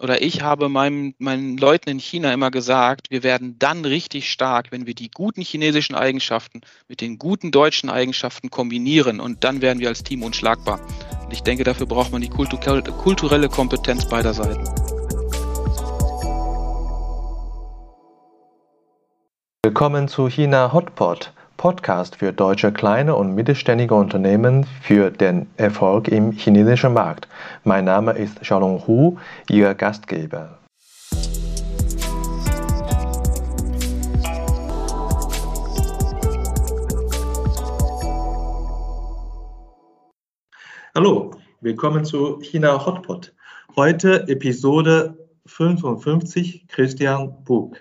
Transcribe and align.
oder 0.00 0.20
ich 0.20 0.42
habe 0.42 0.68
meinem, 0.68 1.14
meinen 1.18 1.56
Leuten 1.56 1.88
in 1.88 1.98
China 1.98 2.32
immer 2.32 2.50
gesagt, 2.50 3.10
wir 3.10 3.22
werden 3.22 3.58
dann 3.58 3.84
richtig 3.84 4.30
stark, 4.30 4.70
wenn 4.70 4.86
wir 4.86 4.94
die 4.94 5.10
guten 5.10 5.40
chinesischen 5.40 5.94
Eigenschaften 5.94 6.60
mit 6.88 7.00
den 7.00 7.18
guten 7.18 7.50
deutschen 7.50 7.88
Eigenschaften 7.88 8.50
kombinieren 8.50 9.20
und 9.20 9.42
dann 9.44 9.62
werden 9.62 9.78
wir 9.80 9.88
als 9.88 10.02
Team 10.02 10.22
unschlagbar. 10.22 10.80
Und 11.24 11.32
ich 11.32 11.42
denke, 11.42 11.64
dafür 11.64 11.86
braucht 11.86 12.12
man 12.12 12.20
die 12.20 12.28
kulturelle 12.28 13.48
Kompetenz 13.48 14.06
beider 14.08 14.34
Seiten. 14.34 14.64
Willkommen 19.64 20.08
zu 20.08 20.28
China 20.28 20.72
Hotpot, 20.72 21.32
Podcast 21.56 22.16
für 22.16 22.32
deutsche 22.32 22.72
kleine 22.72 23.16
und 23.16 23.34
mittelständige 23.34 23.94
Unternehmen 23.94 24.66
für 24.82 25.10
den 25.10 25.48
Erfolg 25.56 26.08
im 26.08 26.32
chinesischen 26.32 26.92
Markt. 26.92 27.28
Mein 27.64 27.84
Name 27.84 28.12
ist 28.12 28.40
Xiaolong 28.40 28.86
Hu, 28.86 29.16
Ihr 29.48 29.74
Gastgeber. 29.74 30.58
Hallo, 40.94 41.32
willkommen 41.60 42.04
zu 42.04 42.38
China 42.40 42.84
Hotpot. 42.86 43.34
Heute 43.76 44.26
Episode 44.28 45.16
55 45.46 46.68
Christian 46.68 47.44
Buch. 47.44 47.76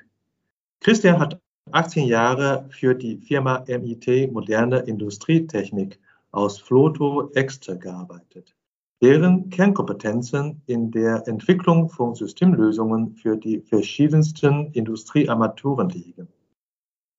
Christian 0.82 1.20
hat 1.20 1.40
18 1.72 2.08
Jahre 2.08 2.66
für 2.70 2.94
die 2.94 3.18
Firma 3.18 3.66
MIT 3.68 4.32
Moderne 4.32 4.80
Industrietechnik 4.80 6.00
aus 6.32 6.60
Floto 6.60 7.32
Exter 7.34 7.76
gearbeitet, 7.76 8.56
deren 9.02 9.50
Kernkompetenzen 9.50 10.62
in 10.68 10.92
der 10.92 11.28
Entwicklung 11.28 11.90
von 11.90 12.14
Systemlösungen 12.14 13.16
für 13.16 13.36
die 13.36 13.62
verschiedensten 13.62 14.72
Industriearmaturen 14.74 15.90
liegen. 15.90 16.28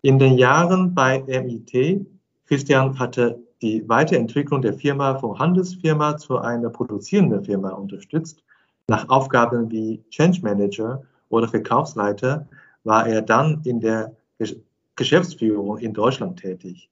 In 0.03 0.19
den 0.19 0.38
Jahren 0.38 0.94
bei 0.94 1.22
MIT, 1.27 2.06
Christian 2.47 2.98
hatte 2.98 3.38
die 3.60 3.86
Weiterentwicklung 3.88 4.62
der 4.62 4.75
Firma 4.75 5.19
von 5.19 5.38
Handelsfirma 5.38 6.19
zu 6.19 6.38
einer 6.38 6.70
produzierenden 6.70 7.44
Firma 7.44 7.70
unterstützt. 7.70 8.44
Nach 8.88 9.08
Aufgaben 9.08 9.70
wie 9.72 10.05
Change 10.10 10.41
Manager 10.42 11.03
oder 11.31 11.48
Verkaufsleiter 11.48 12.47
war 12.84 13.08
er 13.08 13.22
dann 13.22 13.60
in 13.64 13.81
der 13.81 14.14
Geschäftsführung 14.96 15.78
in 15.78 15.92
Deutschland 15.92 16.40
tätig. 16.40 16.90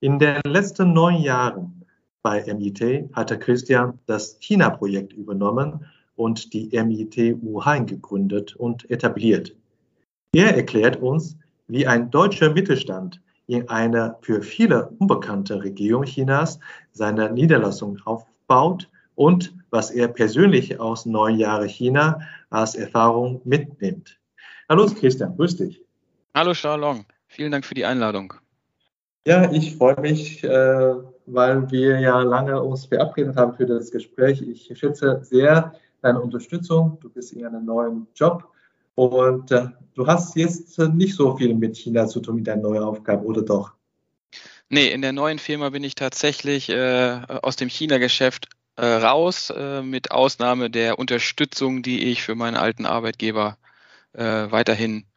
In 0.00 0.18
den 0.18 0.40
letzten 0.44 0.92
neun 0.92 1.16
Jahren 1.16 1.84
bei 2.22 2.44
MIT 2.46 3.10
hatte 3.12 3.38
Christian 3.38 3.98
das 4.06 4.38
China-Projekt 4.40 5.12
übernommen 5.12 5.86
und 6.16 6.52
die 6.52 6.68
MIT 6.72 7.42
Wuhan 7.42 7.86
gegründet 7.86 8.56
und 8.56 8.90
etabliert. 8.90 9.54
Er 10.34 10.54
erklärt 10.56 10.96
uns, 10.96 11.36
wie 11.66 11.86
ein 11.86 12.10
deutscher 12.10 12.52
Mittelstand 12.52 13.20
in 13.46 13.68
einer 13.68 14.18
für 14.20 14.42
viele 14.42 14.88
unbekannte 14.98 15.62
Region 15.62 16.04
Chinas 16.04 16.60
seine 16.92 17.32
Niederlassung 17.32 17.98
aufbaut 18.04 18.88
und 19.14 19.54
was 19.70 19.90
er 19.90 20.08
persönlich 20.08 20.78
aus 20.78 21.06
neun 21.06 21.36
Jahren 21.36 21.68
China 21.68 22.20
als 22.50 22.74
Erfahrung 22.74 23.40
mitnimmt. 23.44 24.20
Hallo 24.68 24.86
Christian, 24.86 25.36
grüß 25.36 25.56
dich. 25.56 25.84
Hallo 26.32 26.54
Charlong, 26.54 27.06
vielen 27.26 27.50
Dank 27.50 27.64
für 27.64 27.74
die 27.74 27.84
Einladung. 27.84 28.34
Ja, 29.26 29.50
ich 29.50 29.76
freue 29.76 30.00
mich, 30.00 30.44
äh, 30.44 30.94
weil 31.26 31.70
wir 31.70 31.98
ja 31.98 32.20
lange 32.20 32.62
uns 32.62 32.86
verabredet 32.86 33.36
haben 33.36 33.54
für 33.54 33.66
das 33.66 33.90
Gespräch. 33.90 34.40
Ich 34.40 34.70
schätze 34.78 35.20
sehr 35.24 35.74
deine 36.02 36.20
Unterstützung. 36.20 36.98
Du 37.00 37.10
bist 37.10 37.32
in 37.32 37.44
einem 37.44 37.64
neuen 37.64 38.06
Job 38.14 38.48
und 38.94 39.50
äh, 39.50 39.66
du 39.94 40.06
hast 40.06 40.36
jetzt 40.36 40.78
nicht 40.78 41.16
so 41.16 41.36
viel 41.36 41.54
mit 41.54 41.76
China 41.76 42.06
zu 42.06 42.20
tun 42.20 42.36
mit 42.36 42.46
deiner 42.46 42.62
neuen 42.62 42.84
Aufgabe, 42.84 43.24
oder 43.24 43.42
doch? 43.42 43.72
Nee, 44.68 44.92
in 44.92 45.02
der 45.02 45.12
neuen 45.12 45.40
Firma 45.40 45.70
bin 45.70 45.82
ich 45.82 45.96
tatsächlich 45.96 46.68
äh, 46.68 47.20
aus 47.42 47.56
dem 47.56 47.68
China-Geschäft 47.68 48.46
äh, 48.76 48.86
raus, 48.86 49.50
äh, 49.50 49.82
mit 49.82 50.12
Ausnahme 50.12 50.70
der 50.70 51.00
Unterstützung, 51.00 51.82
die 51.82 52.04
ich 52.04 52.22
für 52.22 52.36
meinen 52.36 52.56
alten 52.56 52.86
Arbeitgeber 52.86 53.58
äh, 54.12 54.22
weiterhin 54.22 55.09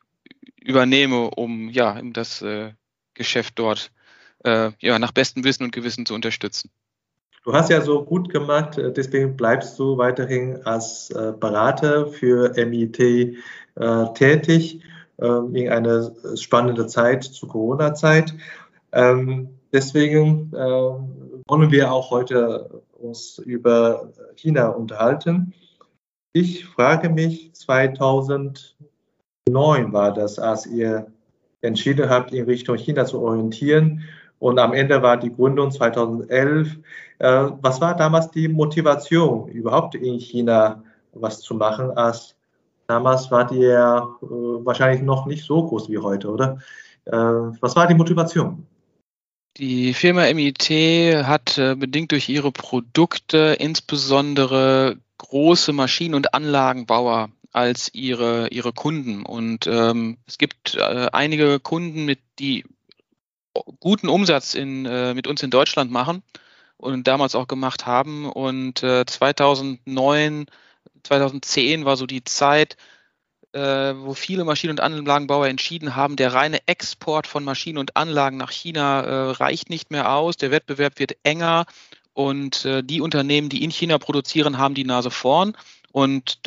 übernehme, 0.61 1.29
um 1.31 1.69
ja 1.69 2.01
das 2.01 2.41
äh, 2.41 2.73
Geschäft 3.13 3.59
dort 3.59 3.91
äh, 4.43 4.71
ja, 4.79 4.99
nach 4.99 5.11
bestem 5.11 5.43
Wissen 5.43 5.63
und 5.63 5.73
Gewissen 5.73 6.05
zu 6.05 6.13
unterstützen. 6.13 6.69
Du 7.43 7.53
hast 7.53 7.69
ja 7.69 7.81
so 7.81 8.03
gut 8.03 8.29
gemacht, 8.29 8.77
äh, 8.77 8.91
deswegen 8.91 9.35
bleibst 9.35 9.77
du 9.77 9.97
weiterhin 9.97 10.65
als 10.65 11.09
äh, 11.11 11.33
Berater 11.37 12.07
für 12.07 12.53
MIT 12.55 12.99
äh, 12.99 13.33
tätig 14.13 14.81
ähm, 15.19 15.55
in 15.55 15.69
einer 15.69 16.11
spannenden 16.35 16.87
Zeit 16.87 17.23
zur 17.23 17.49
Corona-Zeit. 17.49 18.33
Ähm, 18.93 19.49
deswegen 19.73 20.51
ähm, 20.55 21.43
wollen 21.47 21.71
wir 21.71 21.91
auch 21.91 22.11
heute 22.11 22.81
uns 22.93 23.39
über 23.39 24.13
China 24.35 24.69
unterhalten. 24.69 25.53
Ich 26.31 26.65
frage 26.65 27.09
mich, 27.09 27.53
2000 27.53 28.73
2009 28.73 28.92
war 29.51 30.13
das, 30.13 30.39
als 30.39 30.65
ihr 30.65 31.07
entschieden 31.61 32.09
habt, 32.09 32.33
in 32.33 32.45
Richtung 32.45 32.77
China 32.77 33.05
zu 33.05 33.21
orientieren. 33.21 34.03
Und 34.39 34.59
am 34.59 34.73
Ende 34.73 35.01
war 35.01 35.17
die 35.17 35.33
Gründung 35.33 35.71
2011. 35.71 36.77
Äh, 37.19 37.49
was 37.61 37.79
war 37.79 37.95
damals 37.95 38.29
die 38.31 38.49
Motivation, 38.49 39.47
überhaupt 39.47 39.95
in 39.95 40.19
China 40.19 40.83
was 41.13 41.39
zu 41.39 41.55
machen? 41.55 41.91
Als 41.91 42.35
damals 42.87 43.31
war 43.31 43.47
die 43.47 43.59
ja 43.59 43.99
äh, 43.99 44.25
wahrscheinlich 44.25 45.01
noch 45.01 45.25
nicht 45.25 45.45
so 45.45 45.65
groß 45.65 45.89
wie 45.89 45.99
heute, 45.99 46.29
oder? 46.29 46.59
Äh, 47.05 47.13
was 47.13 47.75
war 47.75 47.87
die 47.87 47.95
Motivation? 47.95 48.67
Die 49.57 49.93
Firma 49.93 50.25
MIT 50.33 50.71
hat 51.27 51.61
bedingt 51.77 52.11
durch 52.11 52.27
ihre 52.27 52.51
Produkte 52.51 53.55
insbesondere 53.59 54.97
große 55.19 55.73
Maschinen- 55.73 56.15
und 56.15 56.33
Anlagenbauer 56.33 57.29
als 57.53 57.93
ihre, 57.93 58.49
ihre 58.49 58.73
Kunden. 58.73 59.23
Und 59.25 59.67
ähm, 59.67 60.17
es 60.27 60.37
gibt 60.37 60.75
äh, 60.75 61.07
einige 61.13 61.59
Kunden, 61.59 62.05
mit 62.05 62.19
die 62.39 62.65
guten 63.79 64.09
Umsatz 64.09 64.55
in, 64.55 64.85
äh, 64.85 65.13
mit 65.13 65.27
uns 65.27 65.43
in 65.43 65.51
Deutschland 65.51 65.91
machen 65.91 66.23
und 66.77 67.07
damals 67.07 67.35
auch 67.35 67.47
gemacht 67.47 67.85
haben. 67.85 68.29
Und 68.29 68.81
äh, 68.83 69.05
2009, 69.05 70.47
2010 71.03 71.85
war 71.85 71.95
so 71.95 72.07
die 72.07 72.23
Zeit, 72.23 72.75
äh, 73.53 73.59
wo 73.59 74.15
viele 74.15 74.45
Maschinen- 74.45 74.71
und 74.71 74.81
Anlagenbauer 74.81 75.47
entschieden 75.47 75.95
haben, 75.95 76.15
der 76.15 76.33
reine 76.33 76.67
Export 76.67 77.27
von 77.27 77.43
Maschinen 77.43 77.77
und 77.77 77.95
Anlagen 77.95 78.37
nach 78.37 78.51
China 78.51 79.01
äh, 79.01 79.31
reicht 79.31 79.69
nicht 79.69 79.91
mehr 79.91 80.11
aus. 80.11 80.37
Der 80.37 80.49
Wettbewerb 80.49 80.97
wird 80.97 81.17
enger 81.21 81.67
und 82.13 82.65
äh, 82.65 82.83
die 82.83 82.99
Unternehmen, 82.99 83.49
die 83.49 83.63
in 83.63 83.69
China 83.69 83.99
produzieren, 83.99 84.57
haben 84.57 84.73
die 84.73 84.85
Nase 84.85 85.11
vorn. 85.11 85.55
Und 85.91 86.39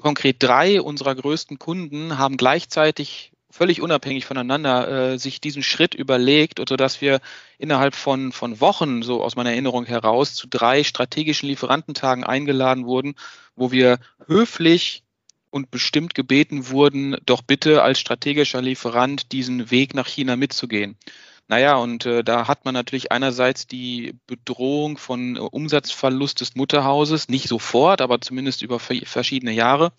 konkret 0.00 0.42
drei 0.42 0.80
unserer 0.80 1.14
größten 1.14 1.58
Kunden 1.58 2.18
haben 2.18 2.36
gleichzeitig 2.36 3.32
völlig 3.50 3.80
unabhängig 3.80 4.26
voneinander 4.26 5.12
äh, 5.12 5.18
sich 5.18 5.40
diesen 5.40 5.62
Schritt 5.62 5.94
überlegt, 5.94 6.60
sodass 6.68 7.00
wir 7.00 7.20
innerhalb 7.58 7.94
von, 7.94 8.32
von 8.32 8.60
Wochen, 8.60 9.02
so 9.02 9.22
aus 9.22 9.34
meiner 9.34 9.50
Erinnerung 9.50 9.86
heraus, 9.86 10.34
zu 10.34 10.46
drei 10.46 10.84
strategischen 10.84 11.48
Lieferantentagen 11.48 12.22
eingeladen 12.22 12.84
wurden, 12.84 13.14
wo 13.54 13.72
wir 13.72 13.98
höflich 14.26 15.02
und 15.50 15.70
bestimmt 15.70 16.14
gebeten 16.14 16.68
wurden, 16.68 17.16
doch 17.24 17.40
bitte 17.40 17.82
als 17.82 17.98
strategischer 17.98 18.60
Lieferant 18.60 19.32
diesen 19.32 19.70
Weg 19.70 19.94
nach 19.94 20.06
China 20.06 20.36
mitzugehen. 20.36 20.96
Naja, 21.48 21.76
und 21.76 22.06
äh, 22.06 22.24
da 22.24 22.48
hat 22.48 22.64
man 22.64 22.74
natürlich 22.74 23.12
einerseits 23.12 23.68
die 23.68 24.18
Bedrohung 24.26 24.98
von 24.98 25.36
äh, 25.36 25.40
Umsatzverlust 25.40 26.40
des 26.40 26.56
Mutterhauses, 26.56 27.28
nicht 27.28 27.48
sofort, 27.48 28.00
aber 28.00 28.20
zumindest 28.20 28.62
über 28.62 28.80
verschiedene 28.80 29.52
Jahre. 29.52 29.92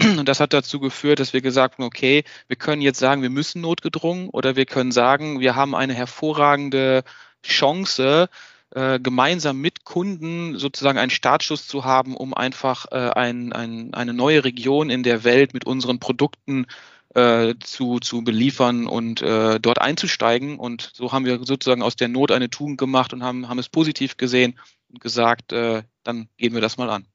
Und 0.00 0.28
das 0.28 0.40
hat 0.40 0.52
dazu 0.52 0.80
geführt, 0.80 1.20
dass 1.20 1.32
wir 1.32 1.40
gesagt 1.40 1.78
haben, 1.78 1.84
okay, 1.84 2.24
wir 2.48 2.56
können 2.56 2.82
jetzt 2.82 2.98
sagen, 2.98 3.22
wir 3.22 3.30
müssen 3.30 3.62
notgedrungen 3.62 4.28
oder 4.28 4.56
wir 4.56 4.66
können 4.66 4.92
sagen, 4.92 5.40
wir 5.40 5.54
haben 5.56 5.74
eine 5.74 5.94
hervorragende 5.94 7.04
Chance, 7.42 8.28
äh, 8.74 8.98
gemeinsam 8.98 9.60
mit 9.60 9.84
Kunden 9.84 10.58
sozusagen 10.58 10.98
einen 10.98 11.10
Startschuss 11.10 11.68
zu 11.68 11.84
haben, 11.84 12.16
um 12.16 12.34
einfach 12.34 12.86
äh, 12.90 13.10
ein, 13.10 13.52
ein, 13.52 13.94
eine 13.94 14.12
neue 14.12 14.44
Region 14.44 14.90
in 14.90 15.04
der 15.04 15.22
Welt 15.22 15.54
mit 15.54 15.64
unseren 15.64 16.00
Produkten 16.00 16.66
äh, 17.14 17.54
zu, 17.60 18.00
zu 18.00 18.22
beliefern 18.22 18.86
und 18.86 19.22
äh, 19.22 19.58
dort 19.60 19.80
einzusteigen. 19.80 20.58
Und 20.58 20.90
so 20.94 21.12
haben 21.12 21.24
wir 21.24 21.38
sozusagen 21.44 21.82
aus 21.82 21.96
der 21.96 22.08
Not 22.08 22.32
eine 22.32 22.50
Tugend 22.50 22.78
gemacht 22.78 23.12
und 23.12 23.22
haben, 23.22 23.48
haben 23.48 23.58
es 23.58 23.68
positiv 23.68 24.16
gesehen 24.16 24.58
und 24.90 25.00
gesagt, 25.00 25.52
äh, 25.52 25.82
dann 26.02 26.28
gehen 26.36 26.54
wir 26.54 26.60
das 26.60 26.76
mal 26.76 26.90
an. 26.90 27.06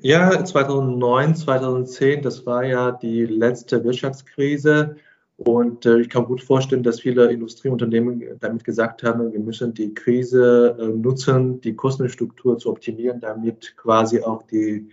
Ja, 0.00 0.44
2009, 0.44 1.34
2010, 1.36 2.22
das 2.22 2.46
war 2.46 2.64
ja 2.64 2.92
die 2.92 3.24
letzte 3.26 3.84
Wirtschaftskrise. 3.84 4.96
Und 5.36 5.86
äh, 5.86 6.00
ich 6.00 6.08
kann 6.08 6.24
gut 6.24 6.42
vorstellen, 6.42 6.82
dass 6.82 7.00
viele 7.00 7.30
Industrieunternehmen 7.32 8.38
damit 8.40 8.64
gesagt 8.64 9.02
haben, 9.02 9.32
wir 9.32 9.40
müssen 9.40 9.74
die 9.74 9.92
Krise 9.92 10.76
äh, 10.78 10.86
nutzen, 10.86 11.60
die 11.60 11.74
Kostenstruktur 11.74 12.58
zu 12.58 12.70
optimieren, 12.70 13.20
damit 13.20 13.76
quasi 13.76 14.20
auch 14.20 14.42
die 14.42 14.88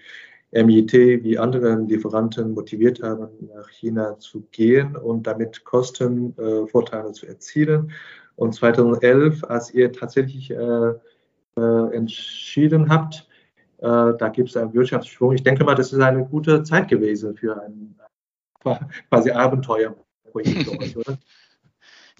MIT 0.51 0.93
wie 1.23 1.37
andere 1.37 1.75
Lieferanten 1.75 2.53
motiviert 2.53 3.03
haben, 3.03 3.29
nach 3.55 3.69
China 3.69 4.17
zu 4.17 4.41
gehen 4.51 4.95
und 4.95 5.27
damit 5.27 5.63
Kostenvorteile 5.63 7.09
äh, 7.09 7.13
zu 7.13 7.27
erzielen. 7.27 7.91
Und 8.35 8.53
2011, 8.53 9.43
als 9.43 9.73
ihr 9.73 9.91
tatsächlich 9.91 10.49
äh, 10.51 10.93
äh, 11.57 11.95
entschieden 11.95 12.89
habt, 12.89 13.27
äh, 13.79 14.13
da 14.17 14.29
gibt 14.29 14.49
es 14.49 14.57
einen 14.57 14.73
Wirtschaftsschwung. 14.73 15.33
Ich 15.33 15.43
denke 15.43 15.63
mal, 15.63 15.75
das 15.75 15.93
ist 15.93 15.99
eine 15.99 16.25
gute 16.25 16.63
Zeit 16.63 16.87
gewesen 16.87 17.35
für 17.35 17.61
ein 17.61 17.95
quasi 19.09 19.31
Abenteuerprojekt? 19.31 20.67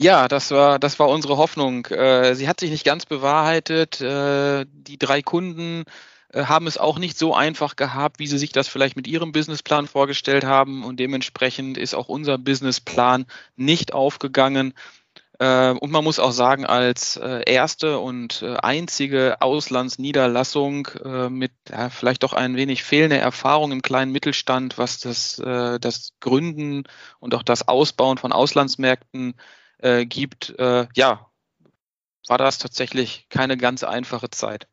Ja, 0.01 0.29
das 0.29 0.51
war, 0.51 0.79
das 0.79 0.97
war 0.97 1.09
unsere 1.09 1.35
Hoffnung. 1.35 1.85
Äh, 1.87 2.33
sie 2.33 2.47
hat 2.47 2.61
sich 2.61 2.71
nicht 2.71 2.85
ganz 2.85 3.05
bewahrheitet. 3.05 3.99
Äh, 3.99 4.65
die 4.71 4.97
drei 4.97 5.21
Kunden 5.21 5.83
haben 6.33 6.67
es 6.67 6.77
auch 6.77 6.99
nicht 6.99 7.17
so 7.17 7.33
einfach 7.33 7.75
gehabt, 7.75 8.19
wie 8.19 8.27
sie 8.27 8.37
sich 8.37 8.51
das 8.51 8.67
vielleicht 8.67 8.95
mit 8.95 9.07
ihrem 9.07 9.31
Businessplan 9.31 9.87
vorgestellt 9.87 10.43
haben. 10.43 10.83
Und 10.83 10.99
dementsprechend 10.99 11.77
ist 11.77 11.95
auch 11.95 12.09
unser 12.09 12.37
Businessplan 12.37 13.25
nicht 13.55 13.93
aufgegangen. 13.93 14.73
Und 15.41 15.89
man 15.89 16.03
muss 16.03 16.19
auch 16.19 16.33
sagen, 16.33 16.65
als 16.65 17.15
erste 17.15 17.99
und 17.99 18.43
einzige 18.43 19.41
Auslandsniederlassung 19.41 20.89
mit 21.29 21.53
vielleicht 21.91 22.23
doch 22.23 22.33
ein 22.33 22.57
wenig 22.57 22.83
fehlender 22.83 23.19
Erfahrung 23.19 23.71
im 23.71 23.81
kleinen 23.81 24.11
Mittelstand, 24.11 24.77
was 24.77 24.99
das, 24.99 25.37
das 25.37 26.11
Gründen 26.19 26.83
und 27.19 27.33
auch 27.35 27.43
das 27.43 27.69
Ausbauen 27.69 28.17
von 28.17 28.33
Auslandsmärkten 28.33 29.35
äh, 29.79 30.05
gibt, 30.05 30.53
äh, 30.59 30.87
ja, 30.93 31.31
war 32.27 32.37
das 32.37 32.57
tatsächlich 32.57 33.27
keine 33.29 33.57
ganz 33.57 33.83
einfache 33.83 34.29
Zeit. 34.29 34.67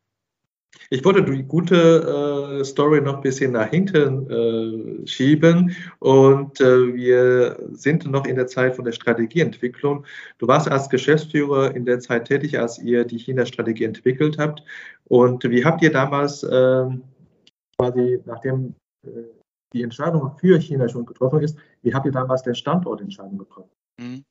Ich 0.89 1.03
wollte 1.03 1.23
die 1.23 1.43
gute 1.43 2.59
äh, 2.59 2.63
Story 2.63 3.01
noch 3.01 3.15
ein 3.15 3.21
bisschen 3.21 3.51
nach 3.51 3.69
hinten 3.69 4.29
äh, 4.29 5.07
schieben 5.07 5.75
und 5.99 6.61
äh, 6.61 6.93
wir 6.93 7.57
sind 7.71 8.09
noch 8.09 8.25
in 8.25 8.35
der 8.35 8.47
Zeit 8.47 8.75
von 8.75 8.85
der 8.85 8.93
Strategieentwicklung. 8.93 10.05
Du 10.37 10.47
warst 10.47 10.69
als 10.69 10.89
Geschäftsführer 10.89 11.75
in 11.75 11.85
der 11.85 11.99
Zeit 11.99 12.25
tätig, 12.25 12.57
als 12.57 12.79
ihr 12.79 13.03
die 13.05 13.17
China-Strategie 13.17 13.83
entwickelt 13.83 14.37
habt. 14.37 14.63
Und 15.05 15.43
wie 15.43 15.65
habt 15.65 15.81
ihr 15.81 15.91
damals 15.91 16.43
ähm, 16.43 17.03
quasi, 17.77 18.21
nachdem 18.25 18.75
äh, 19.05 19.09
die 19.73 19.83
Entscheidung 19.83 20.37
für 20.39 20.59
China 20.59 20.87
schon 20.87 21.05
getroffen 21.05 21.41
ist, 21.41 21.57
wie 21.81 21.93
habt 21.93 22.05
ihr 22.05 22.11
damals 22.11 22.43
den 22.43 22.55
Standortentscheidung 22.55 23.37
getroffen? 23.37 23.71
Mhm. 23.99 24.23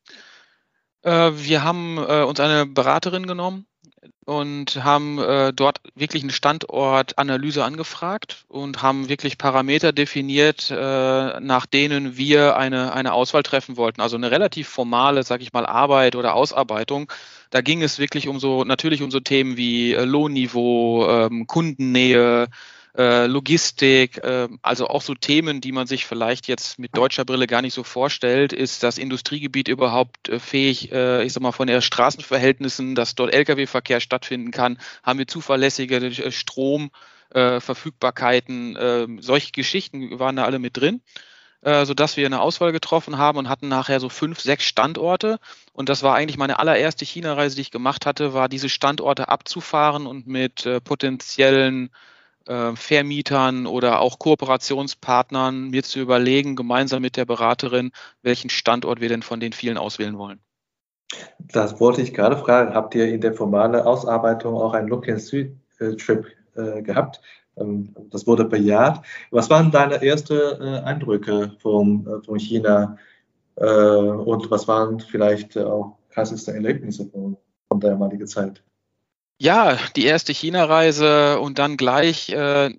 Äh, 1.03 1.33
wir 1.35 1.63
haben 1.63 1.99
äh, 1.99 2.25
uns 2.25 2.41
eine 2.41 2.67
Beraterin 2.67 3.27
genommen 3.27 3.67
und 4.25 4.83
haben 4.83 5.19
äh, 5.19 5.53
dort 5.53 5.81
wirklich 5.95 6.23
eine 6.23 6.33
Standortanalyse 6.33 7.65
angefragt 7.65 8.45
und 8.49 8.83
haben 8.83 9.09
wirklich 9.09 9.39
Parameter 9.39 9.93
definiert, 9.93 10.71
äh, 10.71 11.41
nach 11.41 11.67
denen 11.67 12.17
wir 12.17 12.57
eine, 12.57 12.93
eine 12.93 13.13
Auswahl 13.13 13.43
treffen 13.43 13.77
wollten. 13.77 14.01
Also 14.01 14.17
eine 14.17 14.31
relativ 14.31 14.69
formale, 14.69 15.23
sag 15.23 15.43
ich 15.43 15.53
mal, 15.53 15.67
Arbeit 15.67 16.17
oder 16.17 16.35
Ausarbeitung. 16.35 17.11
Da 17.51 17.61
ging 17.61 17.83
es 17.83 17.99
wirklich 17.99 18.29
um 18.29 18.41
so, 18.41 18.65
natürlich 18.65 19.03
um 19.03 19.11
so 19.11 19.21
Themen 19.21 19.57
wie 19.57 19.95
äh, 19.95 20.05
Lohnniveau, 20.05 21.09
ähm, 21.09 21.47
Kundennähe, 21.47 22.49
äh, 22.97 23.27
Logistik, 23.27 24.25
äh, 24.25 24.49
also 24.63 24.89
auch 24.89 25.03
so 25.03 25.15
Themen, 25.15 25.61
die 25.61 25.73
man 25.73 25.87
sich 25.87 26.07
vielleicht 26.07 26.49
jetzt 26.49 26.79
mit 26.79 26.97
deutscher 26.97 27.27
Brille 27.27 27.47
gar 27.47 27.61
nicht 27.61 27.75
so 27.75 27.85
vorstellt. 27.85 28.55
Ist 28.55 28.83
das 28.83 28.97
Industriegebiet 28.97 29.69
überhaupt 29.69 30.31
äh, 30.31 30.39
fähig, 30.39 30.91
äh, 30.93 31.23
ich 31.23 31.35
sag 31.35 31.43
mal, 31.43 31.53
von 31.53 31.67
den 31.67 31.83
Straßenverhältnissen, 31.83 32.95
dass 32.95 33.15
dort 33.15 33.35
Lkw-Verkehr 33.35 34.01
stattfinden 34.01 34.51
kann? 34.51 34.79
Haben 35.03 35.19
wir 35.19 35.27
zuverlässige 35.27 36.33
Stromverfügbarkeiten? 36.33 38.79
Ähm, 38.81 39.21
solche 39.21 39.53
Geschichten 39.53 40.19
waren 40.19 40.37
da 40.37 40.45
alle 40.45 40.59
mit 40.59 40.77
drin 40.77 41.03
sodass 41.83 42.17
wir 42.17 42.27
eine 42.27 42.43
Auswahl 42.43 42.71
getroffen 42.71 43.19
haben 43.19 43.39
und 43.39 43.49
hatten 43.49 43.67
nachher 43.67 43.99
so 43.99 44.09
fünf, 44.09 44.39
sechs 44.39 44.65
Standorte. 44.65 45.41
Und 45.73 45.89
das 45.89 46.05
war 46.05 46.15
eigentlich 46.15 46.37
meine 46.37 46.61
allererste 46.61 47.05
China-Reise, 47.05 47.57
die 47.57 47.63
ich 47.63 47.73
gemacht 47.73 48.07
hatte, 48.07 48.35
war 48.35 48.49
diese 48.49 48.69
Standorte 48.69 49.31
abzufahren 49.31 50.07
und 50.07 50.29
mit 50.29 50.69
potenziellen 50.85 51.91
Vermietern 52.47 53.67
oder 53.67 54.01
auch 54.01 54.19
Kooperationspartnern 54.19 55.71
mir 55.71 55.83
zu 55.83 55.99
überlegen, 56.01 56.57
gemeinsam 56.57 57.03
mit 57.03 57.17
der 57.17 57.25
Beraterin, 57.25 57.91
welchen 58.23 58.51
Standort 58.51 59.01
wir 59.01 59.09
denn 59.09 59.23
von 59.23 59.41
den 59.41 59.53
vielen 59.53 59.79
auswählen 59.79 60.17
wollen. 60.17 60.41
Das 61.39 61.81
wollte 61.81 62.03
ich 62.03 62.15
gerade 62.15 62.37
fragen. 62.37 62.75
Habt 62.75 62.95
ihr 62.95 63.09
in 63.09 63.21
der 63.21 63.35
formalen 63.35 63.75
Ausarbeitung 63.77 64.55
auch 64.55 64.73
einen 64.75 64.89
Look-and-Trip 64.89 66.27
äh, 66.55 66.83
gehabt? 66.83 67.21
Ähm, 67.57 67.95
das 68.11 68.27
wurde 68.27 68.45
bejaht. 68.45 69.05
Was 69.31 69.51
waren 69.51 69.71
deine 69.71 70.03
ersten 70.03 70.35
äh, 70.35 70.81
Eindrücke 70.81 71.53
von, 71.61 72.07
äh, 72.07 72.25
von 72.25 72.39
China 72.39 72.97
äh, 73.57 73.67
und 73.67 74.51
was 74.51 74.67
waren 74.69 75.01
vielleicht 75.01 75.57
auch 75.57 75.99
krasseste 76.11 76.53
Erlebnisse 76.53 77.07
von, 77.07 77.37
von 77.69 77.81
der 77.81 77.91
damaligen 77.91 78.27
Zeit? 78.27 78.63
Ja, 79.39 79.79
die 79.97 80.07
erste 80.07 80.33
China-Reise 80.33 81.39
und 81.41 81.59
dann 81.59 81.77
gleich 81.77 82.31
äh, 82.31 82.71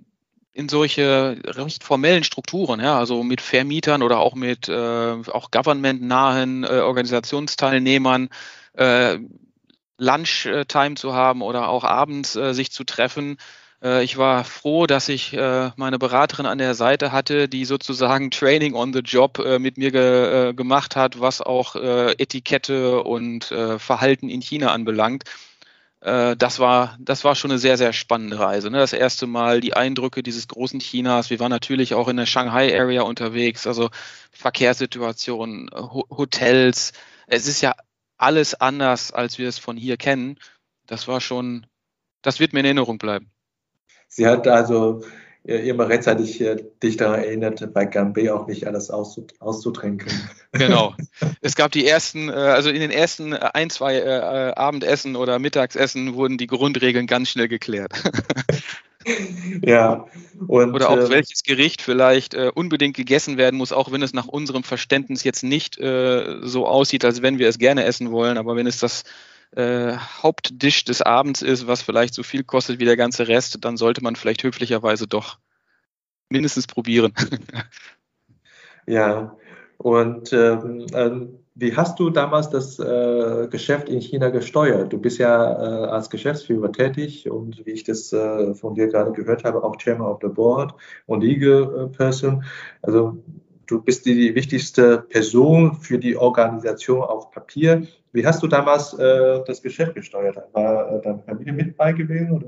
in 0.53 0.69
solche 0.69 1.39
recht 1.45 1.83
formellen 1.83 2.23
Strukturen, 2.23 2.79
ja, 2.79 2.97
also 2.97 3.21
mit 3.23 3.41
Vermietern 3.41 4.01
oder 4.01 4.17
auch 4.19 4.33
mit 4.33 4.67
äh, 4.67 4.73
auch 4.73 5.51
government-nahen 5.51 6.63
äh, 6.63 6.79
Organisationsteilnehmern 6.79 8.29
äh, 8.73 9.19
Lunchtime 9.99 10.95
zu 10.95 11.13
haben 11.13 11.43
oder 11.43 11.69
auch 11.69 11.83
abends 11.83 12.35
äh, 12.35 12.53
sich 12.53 12.71
zu 12.71 12.83
treffen. 12.85 13.37
Äh, 13.83 14.03
ich 14.03 14.17
war 14.17 14.43
froh, 14.43 14.87
dass 14.87 15.09
ich 15.09 15.33
äh, 15.33 15.69
meine 15.75 15.99
Beraterin 15.99 16.47
an 16.47 16.57
der 16.57 16.73
Seite 16.73 17.11
hatte, 17.11 17.47
die 17.47 17.65
sozusagen 17.65 18.31
Training 18.31 18.73
on 18.73 18.93
the 18.93 19.01
Job 19.01 19.37
äh, 19.37 19.59
mit 19.59 19.77
mir 19.77 19.91
ge, 19.91 20.49
äh, 20.49 20.53
gemacht 20.55 20.95
hat, 20.95 21.19
was 21.19 21.39
auch 21.41 21.75
äh, 21.75 22.13
Etikette 22.13 23.03
und 23.03 23.51
äh, 23.51 23.77
Verhalten 23.77 24.27
in 24.27 24.41
China 24.41 24.71
anbelangt. 24.71 25.23
Äh, 26.01 26.35
das 26.35 26.59
war, 26.59 26.97
das 26.99 27.23
war 27.23 27.35
schon 27.35 27.51
eine 27.51 27.59
sehr, 27.59 27.77
sehr 27.77 27.93
spannende 27.93 28.39
Reise. 28.39 28.69
Ne? 28.69 28.77
Das 28.77 28.93
erste 28.93 29.27
Mal 29.27 29.61
die 29.61 29.73
Eindrücke 29.73 30.23
dieses 30.23 30.47
großen 30.47 30.79
Chinas. 30.79 31.29
Wir 31.29 31.39
waren 31.39 31.49
natürlich 31.49 31.93
auch 31.93 32.07
in 32.07 32.17
der 32.17 32.25
Shanghai-Area 32.25 33.01
unterwegs, 33.01 33.67
also 33.67 33.89
Verkehrssituationen, 34.31 35.69
Hotels. 35.73 36.93
Es 37.27 37.47
ist 37.47 37.61
ja 37.61 37.75
alles 38.17 38.53
anders, 38.55 39.11
als 39.11 39.37
wir 39.37 39.47
es 39.47 39.59
von 39.59 39.77
hier 39.77 39.97
kennen. 39.97 40.37
Das 40.85 41.07
war 41.07 41.21
schon, 41.21 41.65
das 42.21 42.39
wird 42.39 42.53
mir 42.53 42.59
in 42.59 42.65
Erinnerung 42.65 42.97
bleiben. 42.97 43.31
Sie 44.07 44.25
hat 44.25 44.47
also 44.47 45.03
immer 45.55 45.87
rechtzeitig 45.87 46.41
äh, 46.41 46.57
dich 46.83 46.97
daran 46.97 47.19
erinnert, 47.19 47.73
bei 47.73 47.85
Gambé 47.85 48.33
auch 48.33 48.47
nicht 48.47 48.67
alles 48.67 48.89
auszutrinken. 48.89 50.11
Genau. 50.51 50.93
Es 51.41 51.55
gab 51.55 51.71
die 51.71 51.85
ersten, 51.85 52.29
äh, 52.29 52.33
also 52.33 52.69
in 52.69 52.79
den 52.79 52.91
ersten 52.91 53.33
äh, 53.33 53.49
ein, 53.53 53.69
zwei 53.69 54.03
Abendessen 54.55 55.15
oder 55.15 55.39
Mittagsessen 55.39 56.15
wurden 56.15 56.37
die 56.37 56.47
Grundregeln 56.47 57.07
ganz 57.07 57.29
schnell 57.29 57.47
geklärt. 57.47 57.93
Ja. 59.61 60.05
Und, 60.47 60.73
Oder 60.73 60.89
auch 60.89 60.97
äh, 60.97 61.09
welches 61.09 61.43
Gericht 61.43 61.81
vielleicht 61.81 62.33
äh, 62.33 62.51
unbedingt 62.53 62.95
gegessen 62.95 63.37
werden 63.37 63.57
muss, 63.57 63.71
auch 63.71 63.91
wenn 63.91 64.01
es 64.01 64.13
nach 64.13 64.27
unserem 64.27 64.63
Verständnis 64.63 65.23
jetzt 65.23 65.43
nicht 65.43 65.79
äh, 65.79 66.39
so 66.41 66.67
aussieht, 66.67 67.05
als 67.05 67.21
wenn 67.21 67.39
wir 67.39 67.47
es 67.47 67.57
gerne 67.57 67.85
essen 67.85 68.11
wollen. 68.11 68.37
Aber 68.37 68.55
wenn 68.55 68.67
es 68.67 68.79
das 68.79 69.03
äh, 69.57 69.97
Hauptdish 69.97 70.85
des 70.85 71.01
Abends 71.01 71.41
ist, 71.41 71.65
was 71.65 71.81
vielleicht 71.81 72.13
so 72.13 72.21
viel 72.21 72.43
kostet 72.43 72.79
wie 72.79 72.85
der 72.85 72.97
ganze 72.97 73.27
Rest, 73.27 73.57
dann 73.65 73.75
sollte 73.75 74.03
man 74.03 74.15
vielleicht 74.15 74.43
höflicherweise 74.43 75.07
doch 75.07 75.39
mindestens 76.29 76.67
probieren. 76.67 77.13
ja, 78.85 79.35
und 79.77 80.31
ähm, 80.31 80.85
ähm, 80.93 81.39
wie 81.55 81.75
hast 81.75 81.99
du 81.99 82.11
damals 82.11 82.51
das 82.51 82.77
äh, 82.77 83.47
Geschäft 83.49 83.89
in 83.89 83.99
China 83.99 84.29
gesteuert? 84.29 84.93
Du 84.93 84.99
bist 84.99 85.17
ja 85.17 85.53
äh, 85.53 85.87
als 85.87 86.11
Geschäftsführer 86.11 86.71
tätig 86.71 87.27
und 87.27 87.65
wie 87.65 87.71
ich 87.71 87.83
das 87.83 88.13
äh, 88.13 88.53
von 88.53 88.75
dir 88.75 88.87
gerade 88.87 89.11
gehört 89.11 89.43
habe, 89.43 89.63
auch 89.63 89.77
Chairman 89.77 90.07
of 90.07 90.19
the 90.21 90.27
Board 90.27 90.75
und 91.07 91.21
Legal 91.21 91.89
Person. 91.97 92.43
Also 92.83 93.17
du 93.67 93.81
bist 93.81 94.05
die 94.05 94.33
wichtigste 94.33 94.99
Person 94.99 95.75
für 95.75 95.99
die 95.99 96.17
Organisation 96.17 97.01
auf 97.01 97.31
Papier. 97.31 97.85
Wie 98.13 98.25
hast 98.25 98.41
du 98.41 98.47
damals 98.47 98.93
äh, 98.93 99.43
das 99.45 99.61
Geschäft 99.61 99.93
gesteuert? 99.93 100.37
War 100.53 100.91
äh, 100.91 101.01
deine 101.01 101.19
Familie 101.19 101.53
mit 101.53 101.77
bei 101.77 101.91
gewesen? 101.91 102.31
Oder? 102.31 102.47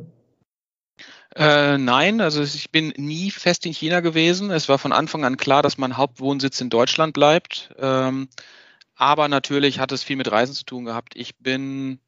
Äh, 1.36 1.78
nein, 1.78 2.22
also 2.22 2.42
ich 2.42 2.72
bin 2.72 2.94
nie 2.98 3.30
fest 3.30 3.66
in 3.66 3.74
China 3.74 4.00
gewesen. 4.00 4.50
Es 4.50 4.68
war 4.68 4.80
von 4.80 4.92
Anfang 4.92 5.26
an 5.26 5.38
klar, 5.38 5.62
dass 5.62 5.78
mein 5.78 5.98
Hauptwohnsitz 5.98 6.60
in 6.60 6.70
Deutschland 6.70 7.14
bleibt. 7.14 7.74
Ähm, 7.78 8.30
aber 8.96 9.28
natürlich 9.28 9.80
hat 9.80 9.92
es 9.92 10.04
viel 10.04 10.16
mit 10.16 10.32
Reisen 10.32 10.56
zu 10.56 10.66
tun 10.66 10.86
gehabt. 10.86 11.16
Ich 11.16 11.38
bin 11.38 12.00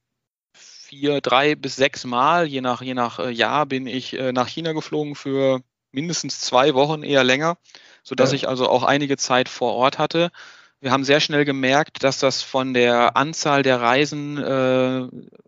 vier, 0.53 1.21
drei 1.21 1.55
bis 1.55 1.75
sechs 1.75 2.03
Mal, 2.05 2.47
je 2.47 2.61
nach, 2.61 2.81
je 2.81 2.93
nach 2.93 3.19
äh, 3.19 3.29
Jahr, 3.29 3.65
bin 3.65 3.87
ich 3.87 4.17
äh, 4.17 4.33
nach 4.33 4.47
China 4.47 4.73
geflogen 4.73 5.15
für 5.15 5.61
mindestens 5.91 6.39
zwei 6.41 6.73
Wochen, 6.73 7.03
eher 7.03 7.23
länger, 7.23 7.57
sodass 8.03 8.31
ja. 8.31 8.35
ich 8.35 8.47
also 8.47 8.69
auch 8.69 8.83
einige 8.83 9.17
Zeit 9.17 9.49
vor 9.49 9.73
Ort 9.73 9.97
hatte. 9.97 10.31
Wir 10.79 10.91
haben 10.91 11.03
sehr 11.03 11.19
schnell 11.19 11.45
gemerkt, 11.45 12.03
dass 12.03 12.19
das 12.19 12.41
von 12.41 12.73
der 12.73 13.15
Anzahl 13.15 13.63
der 13.63 13.81
Reisen, 13.81 14.37
äh, 14.37 15.07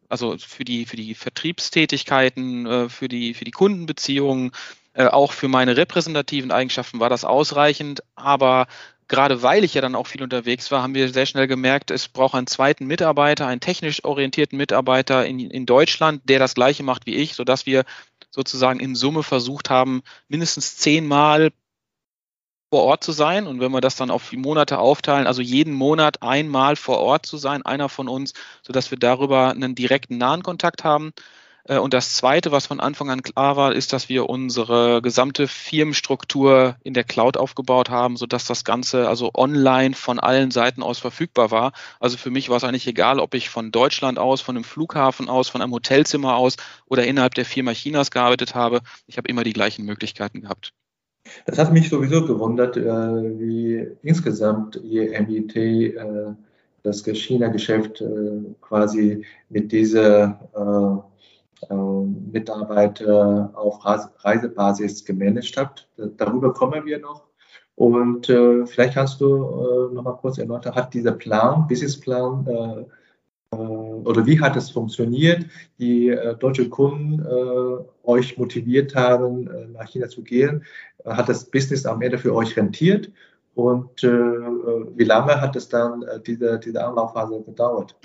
also 0.10 0.38
für 0.38 0.64
die, 0.64 0.86
für 0.86 0.98
die 0.98 1.16
Vertriebstätigkeiten, 1.16 2.66
äh, 2.66 2.90
für, 2.90 3.08
die, 3.08 3.34
für 3.34 3.46
die 3.46 3.52
Kundenbeziehungen, 3.52 4.52
Äh, 4.96 5.08
auch 5.10 5.34
für 5.34 5.48
meine 5.48 5.76
repräsentativen 5.76 6.52
Eigenschaften 6.52 7.00
war 7.00 7.10
das 7.10 7.26
ausreichend, 7.26 8.04
aber 8.16 8.68
gerade 9.08 9.42
weil 9.42 9.64
ich 9.64 9.74
ja 9.74 9.82
dann 9.82 9.96
auch 9.96 10.06
viel 10.06 10.22
unterwegs 10.22 10.70
war, 10.70 10.84
haben 10.84 10.94
wir 10.94 11.10
sehr 11.10 11.26
schnell 11.26 11.48
gemerkt, 11.48 11.90
es 11.90 12.08
braucht 12.08 12.36
einen 12.36 12.46
zweiten 12.46 12.86
Mitarbeiter, 12.86 13.48
einen 13.48 13.60
technisch 13.60 14.06
orientierten 14.06 14.56
Mitarbeiter 14.56 15.26
in, 15.26 15.40
in 15.40 15.66
Deutschland, 15.66 16.22
der 16.30 16.38
das 16.38 16.54
Gleiche 16.54 16.84
macht 16.84 17.08
wie 17.08 17.16
ich, 17.16 17.34
sodass 17.34 17.66
wir 17.66 17.86
sozusagen 18.34 18.80
in 18.80 18.96
Summe 18.96 19.24
versucht 19.24 19.70
haben, 19.70 20.02
mindestens 20.28 20.78
zehnmal 20.78 21.52
vor 22.72 22.84
Ort 22.84 23.04
zu 23.04 23.12
sein. 23.12 23.46
Und 23.46 23.60
wenn 23.60 23.72
wir 23.72 23.82
das 23.82 23.96
dann 23.96 24.10
auf 24.10 24.30
die 24.32 24.38
Monate 24.38 24.80
aufteilen, 24.80 25.28
also 25.28 25.42
jeden 25.44 25.74
Monat 25.74 26.24
einmal 26.24 26.76
vor 26.76 27.00
Ort 27.00 27.26
zu 27.28 27.38
sein, 27.38 27.64
einer 27.64 27.88
von 27.88 28.10
uns, 28.10 28.34
sodass 28.64 28.90
wir 28.90 28.98
darüber 28.98 29.52
einen 29.52 29.76
direkten 29.76 30.18
nahen 30.18 30.42
Kontakt 30.42 30.84
haben. 30.84 31.14
Äh, 31.66 31.78
und 31.78 31.94
das 31.94 32.14
Zweite, 32.14 32.52
was 32.52 32.68
von 32.68 32.80
Anfang 32.80 33.10
an 33.10 33.22
klar 33.22 33.56
war, 33.56 33.74
ist, 33.74 33.94
dass 33.94 34.10
wir 34.10 34.30
unsere 34.30 35.02
gesamte 35.02 35.48
Firmenstruktur 35.48 36.76
in 36.84 36.94
der 36.94 37.04
Cloud 37.04 37.38
aufgebaut 37.38 37.90
haben, 37.90 38.18
sodass 38.18 38.46
das 38.46 38.64
Ganze 38.64 39.08
also 39.08 39.32
online 39.34 39.96
von 39.96 40.20
allen 40.20 40.52
Seiten 40.52 40.84
aus 40.84 41.00
verfügbar 41.00 41.52
war. 41.52 41.72
Also 42.00 42.18
für 42.18 42.32
mich 42.32 42.50
war 42.50 42.58
es 42.58 42.64
eigentlich 42.64 42.88
egal, 42.88 43.20
ob 43.20 43.34
ich 43.34 43.50
von 43.50 43.72
Deutschland 43.72 44.20
aus, 44.20 44.42
von 44.42 44.56
einem 44.56 44.66
Flughafen 44.66 45.30
aus, 45.30 45.50
von 45.50 45.62
einem 45.62 45.74
Hotelzimmer 45.74 46.36
aus 46.36 46.58
oder 46.86 47.06
innerhalb 47.06 47.36
der 47.36 47.46
Firma 47.46 47.72
Chinas 47.72 48.12
gearbeitet 48.12 48.56
habe. 48.56 48.82
Ich 49.08 49.18
habe 49.18 49.30
immer 49.30 49.44
die 49.44 49.54
gleichen 49.54 49.86
Möglichkeiten 49.86 50.42
gehabt. 50.42 50.74
Das 51.46 51.58
hat 51.58 51.72
mich 51.72 51.88
sowieso 51.88 52.26
gewundert, 52.26 52.76
äh, 52.76 52.84
wie 52.84 53.88
insgesamt 54.02 54.76
Ihr 54.84 55.18
MIT 55.22 55.56
äh, 55.56 55.96
das 56.84 57.06
China-Geschäft 57.06 58.04
quasi 58.60 59.26
mit 59.48 59.72
dieser 59.72 61.08
Mitarbeiter 61.70 63.52
auf 63.54 63.80
Reisebasis 63.84 65.06
gemanagt 65.06 65.56
habt. 65.58 65.90
Darüber 66.18 66.54
kommen 66.54 66.86
wir 66.86 67.00
noch. 67.00 67.28
Und 67.76 68.30
äh, 68.30 68.66
vielleicht 68.66 68.94
kannst 68.94 69.20
du 69.22 69.28
äh, 69.28 69.94
noch 69.94 70.04
mal 70.04 70.14
kurz 70.14 70.38
erläutern, 70.38 70.76
hat 70.76 70.94
dieser 70.94 71.14
Plan, 71.14 71.68
Businessplan, 71.68 72.46
äh, 72.48 72.86
äh, 73.54 73.56
oder 73.56 74.26
wie 74.26 74.40
hat 74.40 74.56
es 74.56 74.70
funktioniert, 74.70 75.46
die 75.80 76.10
äh, 76.10 76.36
deutsche 76.36 76.70
Kunden 76.70 77.26
äh, 77.26 78.08
euch 78.08 78.38
motiviert 78.38 78.96
haben, 78.96 79.48
äh, 79.48 79.68
nach 79.68 79.90
China 79.90 80.08
zu 80.08 80.24
gehen? 80.24 80.64
Hat 81.06 81.30
das 81.30 81.46
Business 81.46 81.86
am 81.86 82.02
Ende 82.02 82.18
für 82.18 82.34
euch 82.34 82.56
rentiert? 82.56 83.12
Und 83.56 84.02
wie 84.02 85.04
lange 85.04 85.40
hat 85.40 85.56
es 85.56 85.70
dann 85.70 86.04
diese, 86.26 86.58
diese 86.58 86.84
Anlaufphase 86.84 87.44
gedauert? 87.44 87.96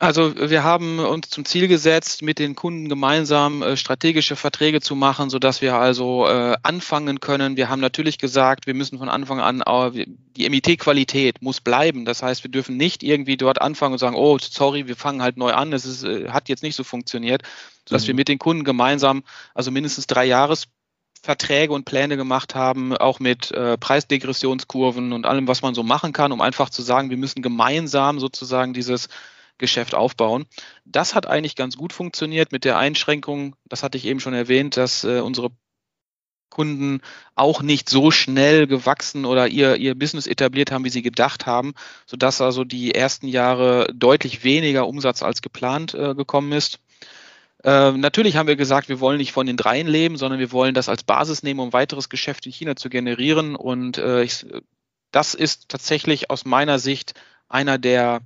Also 0.00 0.32
wir 0.36 0.62
haben 0.62 1.00
uns 1.00 1.28
zum 1.28 1.44
Ziel 1.44 1.66
gesetzt, 1.66 2.22
mit 2.22 2.38
den 2.38 2.54
Kunden 2.54 2.88
gemeinsam 2.88 3.62
äh, 3.62 3.76
strategische 3.76 4.36
Verträge 4.36 4.80
zu 4.80 4.94
machen, 4.94 5.28
so 5.28 5.40
dass 5.40 5.60
wir 5.60 5.74
also 5.74 6.28
äh, 6.28 6.56
anfangen 6.62 7.18
können. 7.18 7.56
Wir 7.56 7.68
haben 7.68 7.80
natürlich 7.80 8.18
gesagt, 8.18 8.68
wir 8.68 8.74
müssen 8.74 8.98
von 8.98 9.08
Anfang 9.08 9.40
an 9.40 9.60
äh, 9.60 10.06
die 10.36 10.48
MIT-Qualität 10.48 11.42
muss 11.42 11.60
bleiben. 11.60 12.04
Das 12.04 12.22
heißt, 12.22 12.44
wir 12.44 12.50
dürfen 12.50 12.76
nicht 12.76 13.02
irgendwie 13.02 13.36
dort 13.36 13.60
anfangen 13.60 13.94
und 13.94 13.98
sagen, 13.98 14.14
oh 14.14 14.38
sorry, 14.38 14.86
wir 14.86 14.94
fangen 14.94 15.20
halt 15.20 15.36
neu 15.36 15.52
an. 15.52 15.72
Es 15.72 16.04
äh, 16.04 16.28
hat 16.28 16.48
jetzt 16.48 16.62
nicht 16.62 16.76
so 16.76 16.84
funktioniert, 16.84 17.42
so 17.88 17.96
dass 17.96 18.04
mhm. 18.04 18.08
wir 18.08 18.14
mit 18.14 18.28
den 18.28 18.38
Kunden 18.38 18.62
gemeinsam 18.62 19.24
also 19.52 19.72
mindestens 19.72 20.06
drei 20.06 20.26
Jahres 20.26 20.66
Verträge 21.22 21.72
und 21.72 21.86
Pläne 21.86 22.16
gemacht 22.16 22.54
haben, 22.54 22.96
auch 22.96 23.18
mit 23.18 23.50
äh, 23.50 23.76
Preisdegressionskurven 23.76 25.12
und 25.12 25.26
allem, 25.26 25.48
was 25.48 25.62
man 25.62 25.74
so 25.74 25.82
machen 25.82 26.12
kann, 26.12 26.30
um 26.30 26.40
einfach 26.40 26.70
zu 26.70 26.82
sagen, 26.82 27.10
wir 27.10 27.16
müssen 27.16 27.42
gemeinsam 27.42 28.20
sozusagen 28.20 28.72
dieses 28.72 29.08
Geschäft 29.58 29.94
aufbauen. 29.94 30.46
Das 30.84 31.14
hat 31.14 31.26
eigentlich 31.26 31.56
ganz 31.56 31.76
gut 31.76 31.92
funktioniert 31.92 32.52
mit 32.52 32.64
der 32.64 32.78
Einschränkung, 32.78 33.56
das 33.66 33.82
hatte 33.82 33.98
ich 33.98 34.06
eben 34.06 34.20
schon 34.20 34.34
erwähnt, 34.34 34.76
dass 34.76 35.04
äh, 35.04 35.20
unsere 35.20 35.50
Kunden 36.50 37.02
auch 37.34 37.62
nicht 37.62 37.88
so 37.88 38.10
schnell 38.10 38.66
gewachsen 38.66 39.24
oder 39.24 39.48
ihr, 39.48 39.76
ihr 39.76 39.94
Business 39.94 40.26
etabliert 40.26 40.72
haben, 40.72 40.84
wie 40.84 40.90
sie 40.90 41.02
gedacht 41.02 41.46
haben, 41.46 41.74
sodass 42.06 42.40
also 42.40 42.64
die 42.64 42.94
ersten 42.94 43.28
Jahre 43.28 43.88
deutlich 43.94 44.44
weniger 44.44 44.88
Umsatz 44.88 45.22
als 45.22 45.42
geplant 45.42 45.94
äh, 45.94 46.14
gekommen 46.14 46.52
ist. 46.52 46.80
Äh, 47.64 47.92
natürlich 47.92 48.36
haben 48.36 48.48
wir 48.48 48.56
gesagt, 48.56 48.88
wir 48.88 49.00
wollen 49.00 49.18
nicht 49.18 49.32
von 49.32 49.46
den 49.46 49.56
dreien 49.56 49.86
leben, 49.86 50.16
sondern 50.16 50.40
wir 50.40 50.52
wollen 50.52 50.74
das 50.74 50.88
als 50.88 51.02
Basis 51.02 51.42
nehmen, 51.42 51.60
um 51.60 51.72
weiteres 51.72 52.08
Geschäft 52.08 52.46
in 52.46 52.52
China 52.52 52.76
zu 52.76 52.88
generieren. 52.88 53.56
Und 53.56 53.98
äh, 53.98 54.22
ich, 54.22 54.46
das 55.10 55.34
ist 55.34 55.68
tatsächlich 55.68 56.30
aus 56.30 56.44
meiner 56.44 56.78
Sicht 56.78 57.14
einer 57.48 57.78
der 57.78 58.20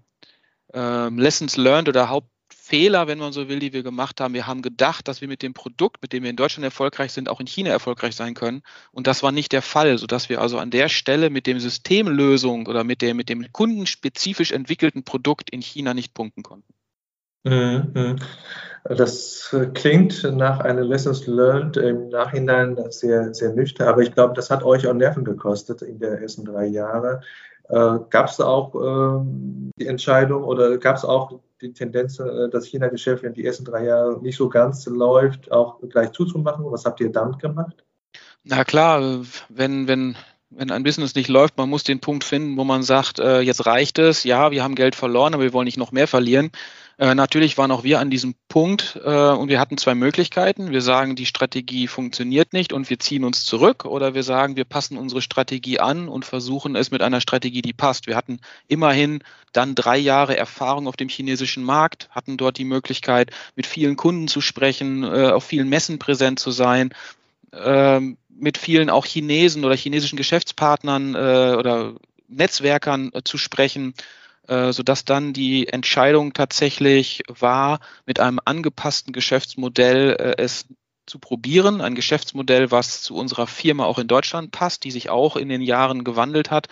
ähm, 0.72 1.18
Lessons 1.18 1.56
learned 1.56 1.88
oder 1.88 2.08
Hauptfehler, 2.08 3.06
wenn 3.06 3.18
man 3.18 3.32
so 3.32 3.48
will, 3.48 3.58
die 3.58 3.72
wir 3.72 3.82
gemacht 3.82 4.20
haben. 4.20 4.34
Wir 4.34 4.46
haben 4.46 4.62
gedacht, 4.62 5.08
dass 5.08 5.20
wir 5.20 5.28
mit 5.28 5.42
dem 5.42 5.54
Produkt, 5.54 6.02
mit 6.02 6.12
dem 6.12 6.22
wir 6.22 6.30
in 6.30 6.36
Deutschland 6.36 6.64
erfolgreich 6.64 7.12
sind, 7.12 7.28
auch 7.28 7.40
in 7.40 7.46
China 7.46 7.70
erfolgreich 7.70 8.16
sein 8.16 8.34
können. 8.34 8.62
Und 8.90 9.06
das 9.06 9.22
war 9.22 9.32
nicht 9.32 9.52
der 9.52 9.62
Fall, 9.62 9.98
sodass 9.98 10.28
wir 10.28 10.40
also 10.40 10.58
an 10.58 10.70
der 10.70 10.88
Stelle 10.88 11.30
mit 11.30 11.46
dem 11.46 11.60
Systemlösung 11.60 12.66
oder 12.66 12.84
mit 12.84 13.02
dem, 13.02 13.16
mit 13.16 13.28
dem 13.28 13.52
kundenspezifisch 13.52 14.52
entwickelten 14.52 15.04
Produkt 15.04 15.50
in 15.50 15.60
China 15.60 15.94
nicht 15.94 16.14
punkten 16.14 16.42
konnten. 16.42 16.72
Mhm, 17.44 17.90
mhm. 17.94 18.16
Das 18.84 19.54
klingt 19.74 20.24
nach 20.24 20.60
einer 20.60 20.84
Lessons 20.84 21.26
learned 21.26 21.76
im 21.76 22.08
Nachhinein 22.08 22.76
sehr, 22.90 23.32
sehr 23.32 23.52
nüchtern, 23.52 23.88
aber 23.88 24.02
ich 24.02 24.12
glaube, 24.12 24.34
das 24.34 24.50
hat 24.50 24.64
euch 24.64 24.86
auch 24.88 24.94
Nerven 24.94 25.24
gekostet 25.24 25.82
in 25.82 26.00
den 26.00 26.14
ersten 26.14 26.44
drei 26.44 26.66
Jahren. 26.66 27.22
Äh, 27.68 27.98
gab 28.10 28.28
es 28.28 28.40
auch 28.40 28.74
äh, 28.74 29.24
die 29.78 29.86
Entscheidung 29.86 30.44
oder 30.44 30.76
gab 30.78 30.96
es 30.96 31.04
auch 31.04 31.40
die 31.60 31.72
Tendenz, 31.72 32.18
äh, 32.18 32.48
das 32.50 32.66
China-Geschäft 32.66 33.24
in 33.24 33.34
die 33.34 33.46
ersten 33.46 33.64
drei 33.64 33.84
Jahre 33.84 34.20
nicht 34.20 34.36
so 34.36 34.48
ganz 34.48 34.86
läuft, 34.86 35.50
auch 35.50 35.78
gleich 35.88 36.12
zuzumachen? 36.12 36.64
Was 36.70 36.84
habt 36.84 37.00
ihr 37.00 37.10
damit 37.10 37.38
gemacht? 37.38 37.84
Na 38.44 38.64
klar, 38.64 39.20
wenn, 39.48 39.86
wenn, 39.86 40.16
wenn 40.50 40.70
ein 40.70 40.82
Business 40.82 41.14
nicht 41.14 41.28
läuft, 41.28 41.56
man 41.56 41.70
muss 41.70 41.84
den 41.84 42.00
Punkt 42.00 42.24
finden, 42.24 42.56
wo 42.56 42.64
man 42.64 42.82
sagt, 42.82 43.20
äh, 43.20 43.40
jetzt 43.40 43.64
reicht 43.64 43.98
es, 43.98 44.24
ja, 44.24 44.50
wir 44.50 44.64
haben 44.64 44.74
Geld 44.74 44.96
verloren, 44.96 45.34
aber 45.34 45.44
wir 45.44 45.52
wollen 45.52 45.66
nicht 45.66 45.78
noch 45.78 45.92
mehr 45.92 46.08
verlieren. 46.08 46.50
Äh, 46.98 47.14
natürlich 47.14 47.56
waren 47.58 47.70
auch 47.70 47.84
wir 47.84 48.00
an 48.00 48.10
diesem 48.10 48.34
Punkt 48.48 49.00
äh, 49.02 49.08
und 49.08 49.48
wir 49.48 49.58
hatten 49.58 49.78
zwei 49.78 49.94
Möglichkeiten. 49.94 50.70
Wir 50.70 50.82
sagen, 50.82 51.16
die 51.16 51.26
Strategie 51.26 51.86
funktioniert 51.86 52.52
nicht 52.52 52.72
und 52.72 52.90
wir 52.90 52.98
ziehen 52.98 53.24
uns 53.24 53.44
zurück 53.44 53.84
oder 53.84 54.14
wir 54.14 54.22
sagen, 54.22 54.56
wir 54.56 54.64
passen 54.64 54.98
unsere 54.98 55.22
Strategie 55.22 55.80
an 55.80 56.08
und 56.08 56.24
versuchen 56.24 56.76
es 56.76 56.90
mit 56.90 57.02
einer 57.02 57.20
Strategie, 57.20 57.62
die 57.62 57.72
passt. 57.72 58.06
Wir 58.06 58.16
hatten 58.16 58.40
immerhin 58.68 59.22
dann 59.52 59.74
drei 59.74 59.96
Jahre 59.96 60.36
Erfahrung 60.36 60.86
auf 60.86 60.96
dem 60.96 61.08
chinesischen 61.08 61.64
Markt, 61.64 62.08
hatten 62.10 62.36
dort 62.36 62.58
die 62.58 62.64
Möglichkeit, 62.64 63.30
mit 63.56 63.66
vielen 63.66 63.96
Kunden 63.96 64.28
zu 64.28 64.40
sprechen, 64.40 65.02
äh, 65.02 65.30
auf 65.30 65.44
vielen 65.44 65.68
Messen 65.68 65.98
präsent 65.98 66.38
zu 66.40 66.50
sein, 66.50 66.92
ähm, 67.52 68.16
mit 68.28 68.58
vielen 68.58 68.90
auch 68.90 69.06
Chinesen 69.06 69.64
oder 69.64 69.76
chinesischen 69.76 70.16
Geschäftspartnern 70.16 71.14
äh, 71.14 71.56
oder 71.56 71.94
Netzwerkern 72.28 73.10
äh, 73.12 73.22
zu 73.24 73.38
sprechen 73.38 73.94
äh, 74.48 74.72
sodass 74.72 75.04
dann 75.04 75.32
die 75.32 75.68
Entscheidung 75.68 76.32
tatsächlich 76.32 77.22
war, 77.28 77.80
mit 78.06 78.20
einem 78.20 78.40
angepassten 78.44 79.12
Geschäftsmodell 79.12 80.16
äh, 80.18 80.42
es 80.42 80.66
zu 81.06 81.18
probieren. 81.18 81.80
Ein 81.80 81.94
Geschäftsmodell, 81.94 82.70
was 82.70 83.02
zu 83.02 83.14
unserer 83.14 83.46
Firma 83.46 83.84
auch 83.84 83.98
in 83.98 84.08
Deutschland 84.08 84.50
passt, 84.50 84.84
die 84.84 84.90
sich 84.90 85.10
auch 85.10 85.36
in 85.36 85.48
den 85.48 85.62
Jahren 85.62 86.04
gewandelt 86.04 86.50
hat 86.50 86.68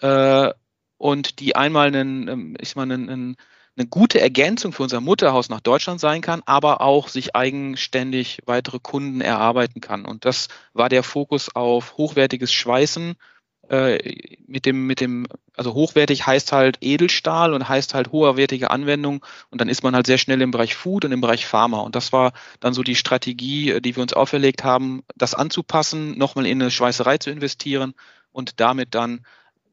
äh, 0.00 0.52
und 0.96 1.40
die 1.40 1.56
einmal 1.56 1.88
einen, 1.88 2.28
ähm, 2.28 2.56
ich 2.60 2.76
meine, 2.76 2.94
einen, 2.94 3.36
eine 3.76 3.86
gute 3.86 4.20
Ergänzung 4.20 4.72
für 4.72 4.82
unser 4.82 5.00
Mutterhaus 5.00 5.48
nach 5.48 5.60
Deutschland 5.60 6.00
sein 6.00 6.20
kann, 6.20 6.42
aber 6.46 6.80
auch 6.80 7.08
sich 7.08 7.36
eigenständig 7.36 8.40
weitere 8.46 8.80
Kunden 8.80 9.20
erarbeiten 9.20 9.80
kann. 9.80 10.04
Und 10.04 10.24
das 10.24 10.48
war 10.72 10.88
der 10.88 11.04
Fokus 11.04 11.54
auf 11.54 11.96
hochwertiges 11.96 12.52
Schweißen 12.52 13.14
äh, 13.68 13.98
mit 14.46 14.66
dem, 14.66 14.86
mit 14.86 15.00
dem, 15.00 15.26
also 15.56 15.74
hochwertig 15.74 16.26
heißt 16.26 16.52
halt 16.52 16.78
Edelstahl 16.80 17.52
und 17.52 17.68
heißt 17.68 17.94
halt 17.94 18.12
hoherwertige 18.12 18.70
Anwendung. 18.70 19.24
Und 19.50 19.60
dann 19.60 19.68
ist 19.68 19.82
man 19.82 19.94
halt 19.94 20.06
sehr 20.06 20.18
schnell 20.18 20.40
im 20.40 20.50
Bereich 20.50 20.74
Food 20.74 21.04
und 21.04 21.12
im 21.12 21.20
Bereich 21.20 21.46
Pharma. 21.46 21.80
Und 21.80 21.94
das 21.94 22.12
war 22.12 22.32
dann 22.60 22.74
so 22.74 22.82
die 22.82 22.94
Strategie, 22.94 23.70
äh, 23.70 23.80
die 23.80 23.96
wir 23.96 24.02
uns 24.02 24.12
auferlegt 24.12 24.64
haben, 24.64 25.02
das 25.16 25.34
anzupassen, 25.34 26.16
nochmal 26.16 26.46
in 26.46 26.60
eine 26.60 26.70
Schweißerei 26.70 27.18
zu 27.18 27.30
investieren 27.30 27.94
und 28.32 28.60
damit 28.60 28.94
dann 28.94 29.20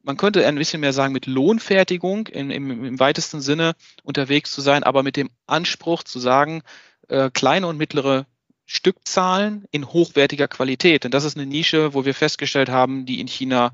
man 0.02 0.16
könnte 0.16 0.46
ein 0.46 0.54
bisschen 0.54 0.80
mehr 0.80 0.92
sagen, 0.92 1.12
mit 1.12 1.26
Lohnfertigung 1.26 2.28
im, 2.28 2.50
im, 2.52 2.84
im 2.84 3.00
weitesten 3.00 3.40
Sinne 3.40 3.74
unterwegs 4.04 4.52
zu 4.52 4.60
sein, 4.60 4.84
aber 4.84 5.02
mit 5.02 5.16
dem 5.16 5.30
Anspruch 5.48 6.04
zu 6.04 6.20
sagen, 6.20 6.62
äh, 7.08 7.28
kleine 7.30 7.66
und 7.66 7.76
mittlere 7.76 8.26
Stückzahlen 8.66 9.64
in 9.70 9.86
hochwertiger 9.86 10.48
Qualität. 10.48 11.04
Denn 11.04 11.10
das 11.10 11.24
ist 11.24 11.36
eine 11.36 11.46
Nische, 11.46 11.94
wo 11.94 12.04
wir 12.04 12.14
festgestellt 12.14 12.68
haben, 12.68 13.06
die 13.06 13.20
in 13.20 13.28
China 13.28 13.72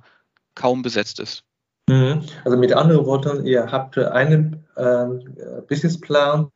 kaum 0.55 0.83
besetzt 0.83 1.19
ist. 1.19 1.45
Mhm. 1.89 2.23
Also 2.45 2.57
mit 2.57 2.73
anderen 2.73 3.07
Worten, 3.07 3.45
ihr 3.47 3.73
habt 3.73 3.99
einen 3.99 4.65
äh, 4.77 5.07
Businessplan 5.67 6.51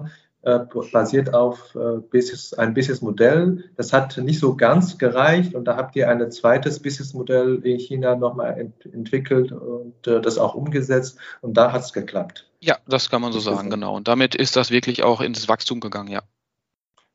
äh, 0.47 0.61
basiert 0.93 1.35
auf 1.35 1.75
äh, 1.75 1.99
Business, 1.99 2.55
ein 2.55 2.73
Businessmodell. 2.73 3.65
Das 3.77 3.93
hat 3.93 4.17
nicht 4.19 4.39
so 4.39 4.55
ganz 4.55 4.97
gereicht 4.97 5.57
und 5.57 5.65
da 5.65 5.77
habt 5.77 5.97
ihr 5.97 6.09
ein 6.09 6.31
zweites 6.31 6.81
Businessmodell 6.81 7.57
in 7.65 7.81
China 7.81 8.15
nochmal 8.15 8.57
ent 8.57 8.87
entwickelt 8.87 9.51
und 9.51 10.07
äh, 10.07 10.21
das 10.21 10.39
auch 10.39 10.55
umgesetzt 10.55 11.19
und 11.41 11.57
da 11.57 11.73
hat 11.73 11.83
es 11.83 11.93
geklappt. 11.93 12.49
Ja, 12.61 12.77
das 12.87 13.11
kann 13.11 13.23
man 13.23 13.33
so 13.33 13.41
sagen, 13.41 13.71
genau. 13.71 13.97
Und 13.97 14.07
damit 14.07 14.37
ist 14.37 14.55
das 14.55 14.71
wirklich 14.71 15.03
auch 15.03 15.21
ins 15.21 15.49
Wachstum 15.49 15.81
gegangen, 15.81 16.11
ja. 16.13 16.23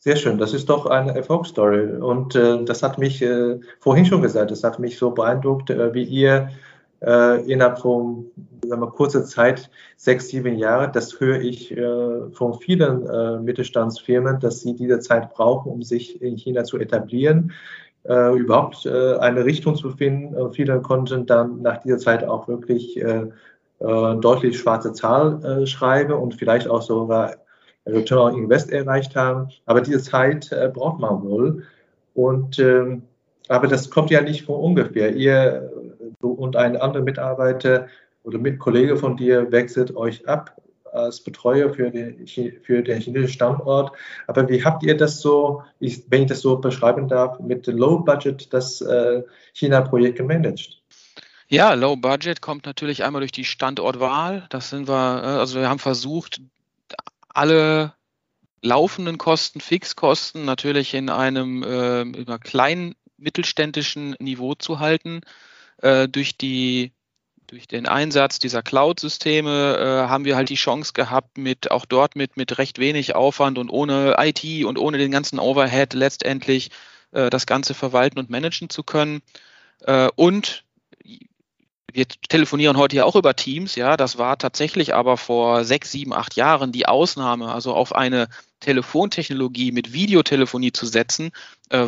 Sehr 0.03 0.15
schön, 0.15 0.39
das 0.39 0.51
ist 0.55 0.67
doch 0.67 0.87
eine 0.87 1.15
Erfolgsstory. 1.15 2.01
Und 2.01 2.33
äh, 2.33 2.65
das 2.65 2.81
hat 2.81 2.97
mich 2.97 3.21
äh, 3.21 3.59
vorhin 3.79 4.03
schon 4.03 4.23
gesagt, 4.23 4.49
das 4.49 4.63
hat 4.63 4.79
mich 4.79 4.97
so 4.97 5.11
beeindruckt, 5.11 5.69
äh, 5.69 5.93
wie 5.93 6.01
ihr 6.01 6.49
äh, 7.01 7.45
innerhalb 7.45 7.77
von 7.77 8.25
sagen 8.65 8.81
wir, 8.81 8.87
kurzer 8.87 9.23
Zeit, 9.25 9.69
sechs, 9.97 10.29
sieben 10.29 10.55
Jahre, 10.57 10.91
das 10.91 11.19
höre 11.19 11.41
ich 11.41 11.77
äh, 11.77 12.31
von 12.31 12.55
vielen 12.55 13.05
äh, 13.05 13.37
Mittelstandsfirmen, 13.41 14.39
dass 14.39 14.61
sie 14.61 14.75
diese 14.75 15.01
Zeit 15.01 15.35
brauchen, 15.35 15.71
um 15.71 15.83
sich 15.83 16.19
in 16.19 16.35
China 16.35 16.63
zu 16.63 16.79
etablieren, 16.79 17.51
überhaupt 18.03 18.87
eine 18.87 19.45
Richtung 19.45 19.75
zu 19.75 19.91
finden. 19.91 20.51
viele 20.53 20.81
konnten 20.81 21.27
dann 21.27 21.61
nach 21.61 21.83
dieser 21.83 21.99
Zeit 21.99 22.23
auch 22.23 22.47
wirklich 22.47 22.99
deutlich 23.79 24.57
schwarze 24.57 24.91
Zahl 24.93 25.67
schreiben 25.67 26.13
und 26.13 26.33
vielleicht 26.33 26.67
auch 26.67 26.81
sogar 26.81 27.35
Return 27.85 28.33
on 28.33 28.43
Invest 28.43 28.71
erreicht 28.71 29.15
haben. 29.15 29.49
Aber 29.65 29.81
diese 29.81 30.01
Zeit 30.01 30.51
äh, 30.51 30.69
braucht 30.73 30.99
man 30.99 31.23
wohl. 31.23 31.63
Und, 32.13 32.59
ähm, 32.59 33.03
aber 33.47 33.67
das 33.67 33.89
kommt 33.89 34.11
ja 34.11 34.21
nicht 34.21 34.45
von 34.45 34.55
ungefähr. 34.55 35.15
Ihr 35.15 35.71
du 36.21 36.31
und 36.31 36.55
ein 36.55 36.77
anderer 36.77 37.03
Mitarbeiter 37.03 37.87
oder 38.23 38.37
Mitkollege 38.37 38.97
von 38.97 39.17
dir 39.17 39.51
wechselt 39.51 39.95
euch 39.95 40.27
ab 40.27 40.55
als 40.93 41.23
Betreuer 41.23 41.73
für 41.73 41.89
den, 41.89 42.27
für 42.27 42.83
den 42.83 42.99
chinesischen 42.99 43.33
Standort. 43.33 43.93
Aber 44.27 44.49
wie 44.49 44.63
habt 44.63 44.83
ihr 44.83 44.97
das 44.97 45.21
so, 45.21 45.63
ich, 45.79 46.03
wenn 46.09 46.23
ich 46.23 46.27
das 46.27 46.41
so 46.41 46.57
beschreiben 46.57 47.07
darf, 47.07 47.39
mit 47.39 47.65
Low 47.67 47.99
Budget 47.99 48.53
das 48.53 48.81
äh, 48.81 49.23
China-Projekt 49.53 50.17
gemanagt? 50.17 50.81
Ja, 51.47 51.73
Low 51.73 51.95
Budget 51.95 52.41
kommt 52.41 52.65
natürlich 52.65 53.03
einmal 53.05 53.21
durch 53.21 53.31
die 53.31 53.45
Standortwahl. 53.45 54.45
Das 54.49 54.69
sind 54.69 54.89
wir, 54.89 55.23
äh, 55.23 55.27
also 55.39 55.59
wir 55.59 55.69
haben 55.69 55.79
versucht, 55.79 56.41
alle 57.33 57.93
laufenden 58.61 59.17
Kosten, 59.17 59.59
Fixkosten 59.61 60.45
natürlich 60.45 60.93
in 60.93 61.09
einem 61.09 61.63
äh, 61.63 62.37
kleinen 62.39 62.95
mittelständischen 63.17 64.15
Niveau 64.19 64.55
zu 64.55 64.79
halten. 64.79 65.21
Äh, 65.81 66.07
durch 66.07 66.37
die 66.37 66.93
durch 67.47 67.67
den 67.67 67.85
Einsatz 67.85 68.39
dieser 68.39 68.63
Cloud-Systeme 68.63 69.77
äh, 69.77 70.09
haben 70.09 70.23
wir 70.23 70.37
halt 70.37 70.47
die 70.47 70.55
Chance 70.55 70.93
gehabt, 70.93 71.37
mit 71.37 71.69
auch 71.69 71.85
dort 71.85 72.15
mit, 72.15 72.37
mit 72.37 72.57
recht 72.57 72.79
wenig 72.79 73.13
Aufwand 73.13 73.57
und 73.57 73.69
ohne 73.69 74.15
IT 74.19 74.65
und 74.65 74.79
ohne 74.79 74.97
den 74.97 75.11
ganzen 75.11 75.37
Overhead 75.37 75.93
letztendlich 75.93 76.71
äh, 77.11 77.29
das 77.29 77.45
Ganze 77.45 77.73
verwalten 77.73 78.19
und 78.19 78.29
managen 78.29 78.69
zu 78.69 78.83
können. 78.83 79.21
Äh, 79.81 80.09
und 80.15 80.63
wir 81.93 82.07
telefonieren 82.07 82.77
heute 82.77 82.97
ja 82.97 83.05
auch 83.05 83.15
über 83.15 83.35
Teams, 83.35 83.75
ja, 83.75 83.97
das 83.97 84.17
war 84.17 84.37
tatsächlich 84.37 84.93
aber 84.93 85.17
vor 85.17 85.63
sechs, 85.63 85.91
sieben, 85.91 86.13
acht 86.13 86.35
Jahren 86.35 86.71
die 86.71 86.87
Ausnahme, 86.87 87.51
also 87.51 87.73
auf 87.73 87.93
eine 87.93 88.27
Telefontechnologie 88.59 89.71
mit 89.71 89.93
Videotelefonie 89.93 90.71
zu 90.71 90.85
setzen, 90.85 91.31
äh, 91.69 91.87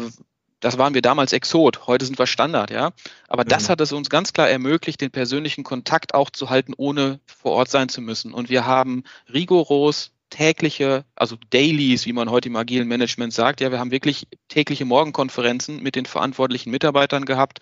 das 0.63 0.77
waren 0.77 0.93
wir 0.93 1.01
damals 1.01 1.33
Exot, 1.33 1.88
heute 1.88 2.05
sind 2.05 2.17
wir 2.17 2.25
Standard, 2.25 2.72
ja. 2.72 2.91
Aber 3.27 3.43
das 3.43 3.63
mhm. 3.63 3.67
hat 3.69 3.81
es 3.81 3.91
uns 3.91 4.10
ganz 4.10 4.31
klar 4.31 4.50
ermöglicht, 4.50 5.01
den 5.01 5.12
persönlichen 5.12 5.65
Kontakt 5.65 6.13
auch 6.13 6.29
zu 6.29 6.50
halten, 6.50 6.74
ohne 6.77 7.19
vor 7.25 7.51
Ort 7.51 7.69
sein 7.69 7.89
zu 7.89 8.00
müssen. 8.00 8.33
Und 8.33 8.50
wir 8.50 8.65
haben 8.65 9.03
rigoros 9.31 10.12
tägliche, 10.29 11.03
also 11.15 11.36
Dailies, 11.50 12.05
wie 12.05 12.13
man 12.13 12.31
heute 12.31 12.48
im 12.48 12.55
agilen 12.55 12.88
Management 12.88 13.33
sagt, 13.33 13.60
ja, 13.60 13.72
wir 13.72 13.79
haben 13.79 13.91
wirklich 13.91 14.27
tägliche 14.48 14.86
Morgenkonferenzen 14.86 15.83
mit 15.83 15.95
den 15.95 16.05
verantwortlichen 16.05 16.72
Mitarbeitern 16.72 17.25
gehabt 17.25 17.60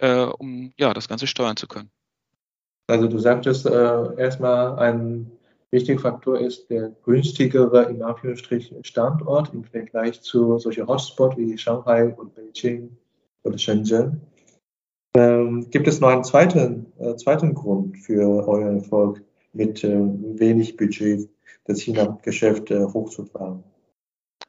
äh, 0.00 0.24
um 0.24 0.72
ja, 0.76 0.92
das 0.92 1.08
Ganze 1.08 1.26
steuern 1.26 1.56
zu 1.56 1.66
können. 1.66 1.90
Also 2.88 3.06
du 3.06 3.18
sagtest 3.18 3.66
äh, 3.66 4.14
erstmal, 4.16 4.78
ein 4.78 5.30
wichtiger 5.70 6.00
Faktor 6.00 6.40
ist 6.40 6.68
der 6.70 6.90
günstigere, 7.04 7.84
in 7.84 8.02
Anführungsstrichen, 8.02 8.82
Standort 8.84 9.54
im 9.54 9.64
Vergleich 9.64 10.20
zu 10.22 10.58
solchen 10.58 10.88
Hotspots 10.88 11.36
wie 11.36 11.56
Shanghai 11.56 12.08
und 12.08 12.34
Beijing 12.34 12.96
oder 13.44 13.58
Shenzhen. 13.58 14.20
Ähm, 15.16 15.68
gibt 15.70 15.88
es 15.88 16.00
noch 16.00 16.08
einen 16.08 16.24
zweiten, 16.24 16.92
äh, 16.98 17.14
zweiten 17.16 17.54
Grund 17.54 17.98
für 17.98 18.46
euren 18.46 18.78
Erfolg, 18.78 19.22
mit 19.52 19.82
äh, 19.82 19.98
wenig 20.38 20.76
Budget 20.76 21.28
das 21.64 21.80
China-Geschäft 21.80 22.70
äh, 22.70 22.84
hochzufahren? 22.84 23.62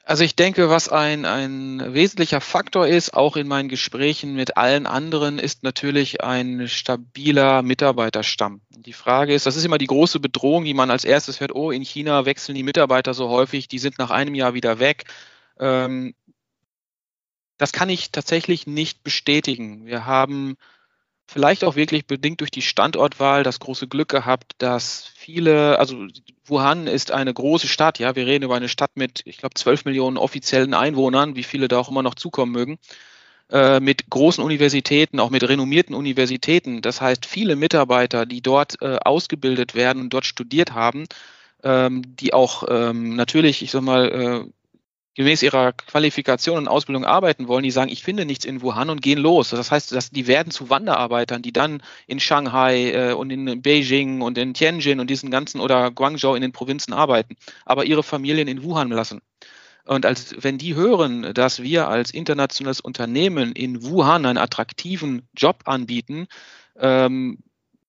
Also 0.03 0.23
ich 0.23 0.35
denke, 0.35 0.69
was 0.69 0.89
ein, 0.89 1.25
ein 1.25 1.93
wesentlicher 1.93 2.41
Faktor 2.41 2.87
ist, 2.87 3.13
auch 3.13 3.35
in 3.35 3.47
meinen 3.47 3.69
Gesprächen 3.69 4.33
mit 4.33 4.57
allen 4.57 4.87
anderen, 4.87 5.37
ist 5.37 5.63
natürlich 5.63 6.23
ein 6.23 6.67
stabiler 6.67 7.61
Mitarbeiterstamm. 7.61 8.61
Die 8.69 8.93
Frage 8.93 9.33
ist, 9.33 9.45
das 9.45 9.55
ist 9.55 9.65
immer 9.65 9.77
die 9.77 9.87
große 9.87 10.19
Bedrohung, 10.19 10.65
die 10.65 10.73
man 10.73 10.89
als 10.89 11.05
erstes 11.05 11.39
hört, 11.39 11.53
oh, 11.53 11.69
in 11.71 11.83
China 11.83 12.25
wechseln 12.25 12.55
die 12.55 12.63
Mitarbeiter 12.63 13.13
so 13.13 13.29
häufig, 13.29 13.67
die 13.67 13.79
sind 13.79 13.99
nach 13.99 14.09
einem 14.09 14.33
Jahr 14.33 14.55
wieder 14.55 14.79
weg. 14.79 15.05
Ähm, 15.59 16.15
das 17.57 17.71
kann 17.71 17.89
ich 17.89 18.11
tatsächlich 18.11 18.65
nicht 18.65 19.03
bestätigen. 19.03 19.85
Wir 19.85 20.07
haben 20.07 20.57
vielleicht 21.31 21.63
auch 21.63 21.75
wirklich 21.75 22.07
bedingt 22.07 22.41
durch 22.41 22.51
die 22.51 22.61
Standortwahl 22.61 23.43
das 23.43 23.59
große 23.59 23.87
Glück 23.87 24.09
gehabt, 24.09 24.53
dass 24.57 25.09
viele, 25.15 25.79
also 25.79 26.07
Wuhan 26.45 26.87
ist 26.87 27.11
eine 27.11 27.33
große 27.33 27.69
Stadt, 27.69 27.99
ja, 27.99 28.15
wir 28.15 28.27
reden 28.27 28.43
über 28.43 28.55
eine 28.55 28.67
Stadt 28.67 28.91
mit, 28.95 29.21
ich 29.25 29.37
glaube, 29.37 29.53
12 29.55 29.85
Millionen 29.85 30.17
offiziellen 30.17 30.73
Einwohnern, 30.73 31.35
wie 31.35 31.43
viele 31.43 31.69
da 31.69 31.79
auch 31.79 31.89
immer 31.89 32.03
noch 32.03 32.15
zukommen 32.15 32.51
mögen, 32.51 32.79
äh, 33.49 33.79
mit 33.79 34.09
großen 34.09 34.43
Universitäten, 34.43 35.21
auch 35.21 35.29
mit 35.29 35.47
renommierten 35.47 35.95
Universitäten. 35.95 36.81
Das 36.81 36.99
heißt, 36.99 37.25
viele 37.25 37.55
Mitarbeiter, 37.55 38.25
die 38.25 38.41
dort 38.41 38.81
äh, 38.81 38.97
ausgebildet 38.97 39.73
werden 39.73 40.01
und 40.01 40.09
dort 40.09 40.25
studiert 40.25 40.73
haben, 40.73 41.05
ähm, 41.63 42.15
die 42.17 42.33
auch 42.33 42.65
ähm, 42.67 43.15
natürlich, 43.15 43.61
ich 43.61 43.71
sag 43.71 43.83
mal, 43.83 44.09
äh, 44.09 44.51
gemäß 45.15 45.43
ihrer 45.43 45.73
Qualifikation 45.73 46.57
und 46.57 46.67
Ausbildung 46.67 47.05
arbeiten 47.05 47.47
wollen, 47.47 47.63
die 47.63 47.71
sagen, 47.71 47.91
ich 47.91 48.03
finde 48.03 48.25
nichts 48.25 48.45
in 48.45 48.61
Wuhan 48.61 48.89
und 48.89 49.01
gehen 49.01 49.19
los. 49.19 49.49
Das 49.49 49.71
heißt, 49.71 49.91
dass 49.91 50.09
die 50.09 50.27
werden 50.27 50.51
zu 50.51 50.69
Wanderarbeitern, 50.69 51.41
die 51.41 51.51
dann 51.51 51.83
in 52.07 52.19
Shanghai 52.19 52.91
äh, 52.91 53.13
und 53.13 53.29
in 53.29 53.61
Beijing 53.61 54.21
und 54.21 54.37
in 54.37 54.53
Tianjin 54.53 54.99
und 54.99 55.09
diesen 55.09 55.31
ganzen 55.31 55.59
oder 55.59 55.91
Guangzhou 55.91 56.35
in 56.35 56.41
den 56.41 56.53
Provinzen 56.53 56.93
arbeiten, 56.93 57.35
aber 57.65 57.85
ihre 57.85 58.03
Familien 58.03 58.47
in 58.47 58.63
Wuhan 58.63 58.89
lassen. 58.89 59.21
Und 59.85 60.05
als 60.05 60.35
wenn 60.37 60.57
die 60.57 60.75
hören, 60.75 61.33
dass 61.33 61.61
wir 61.61 61.87
als 61.87 62.11
internationales 62.11 62.79
Unternehmen 62.79 63.51
in 63.51 63.83
Wuhan 63.83 64.25
einen 64.25 64.37
attraktiven 64.37 65.27
Job 65.35 65.63
anbieten, 65.65 66.27
ähm, 66.79 67.39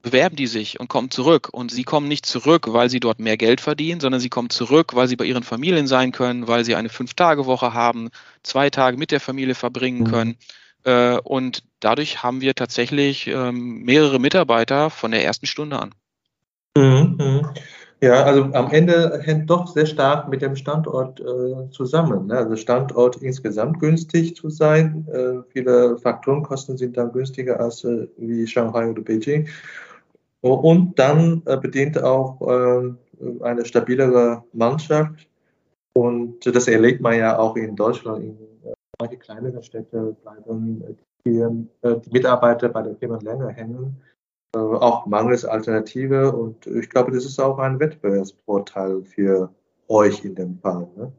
bewerben 0.02 0.36
die 0.36 0.46
sich 0.46 0.80
und 0.80 0.88
kommen 0.88 1.10
zurück. 1.10 1.48
Und 1.50 1.70
sie 1.70 1.84
kommen 1.84 2.08
nicht 2.08 2.26
zurück, 2.26 2.66
weil 2.68 2.90
sie 2.90 3.00
dort 3.00 3.20
mehr 3.20 3.36
Geld 3.36 3.60
verdienen, 3.60 4.00
sondern 4.00 4.20
sie 4.20 4.28
kommen 4.28 4.50
zurück, 4.50 4.94
weil 4.94 5.08
sie 5.08 5.16
bei 5.16 5.24
ihren 5.24 5.42
Familien 5.42 5.86
sein 5.86 6.12
können, 6.12 6.48
weil 6.48 6.64
sie 6.64 6.74
eine 6.74 6.88
Fünf-Tage-Woche 6.88 7.72
haben, 7.72 8.10
zwei 8.42 8.70
Tage 8.70 8.96
mit 8.96 9.10
der 9.10 9.20
Familie 9.20 9.54
verbringen 9.54 10.00
mhm. 10.00 10.10
können. 10.10 10.36
Mhm. 10.84 11.20
und 11.22 11.62
dadurch 11.78 12.24
haben 12.24 12.40
wir 12.40 12.56
tatsächlich 12.56 13.28
ähm, 13.28 13.82
mehrere 13.84 14.18
Mitarbeiter 14.18 14.90
von 14.90 15.12
der 15.12 15.24
ersten 15.24 15.46
Stunde 15.46 15.78
an. 15.78 15.94
Mhm, 16.76 17.16
mhm. 17.18 17.46
Ja, 18.02 18.24
also 18.24 18.46
am 18.52 18.72
Ende 18.72 19.20
hängt 19.22 19.48
doch 19.48 19.68
sehr 19.68 19.86
stark 19.86 20.28
mit 20.28 20.42
dem 20.42 20.56
Standort 20.56 21.20
äh, 21.20 21.70
zusammen. 21.70 22.26
Ne? 22.26 22.36
Also 22.36 22.56
Standort 22.56 23.18
insgesamt 23.22 23.78
günstig 23.78 24.34
zu 24.34 24.50
sein. 24.50 25.06
Äh, 25.12 25.48
viele 25.52 25.96
Faktorenkosten 25.98 26.76
sind 26.76 26.96
dann 26.96 27.12
günstiger 27.12 27.60
als 27.60 27.84
äh, 27.84 28.08
wie 28.16 28.44
Shanghai 28.48 28.90
oder 28.90 29.02
Beijing. 29.02 29.46
Und 30.42 30.98
dann 30.98 31.42
äh, 31.46 31.56
bedient 31.56 32.02
auch 32.02 32.40
äh, 32.42 32.92
eine 33.42 33.64
stabilere 33.64 34.44
Mannschaft. 34.52 35.28
Und 35.94 36.44
das 36.44 36.66
erlebt 36.66 37.00
man 37.00 37.16
ja 37.16 37.38
auch 37.38 37.56
in 37.56 37.76
Deutschland. 37.76 38.24
In 38.24 38.38
äh, 38.64 38.74
manche 39.00 39.18
kleineren 39.18 39.62
Städte 39.62 40.16
bleiben 40.22 40.98
die, 41.24 41.44
Mitarbeiter 42.10 42.68
bei 42.68 42.82
der 42.82 42.96
Firma 42.96 43.18
länger 43.22 43.50
hängen, 43.50 43.96
auch 44.56 45.06
mangels 45.06 45.44
Alternative. 45.44 46.32
Und 46.32 46.66
ich 46.66 46.90
glaube, 46.90 47.12
das 47.12 47.24
ist 47.24 47.38
auch 47.38 47.58
ein 47.58 47.78
Wettbewerbsvorteil 47.78 49.04
für 49.04 49.48
euch 49.86 50.24
in 50.24 50.34
dem 50.34 50.58
Fall. 50.58 50.88
Ne? 50.96 51.12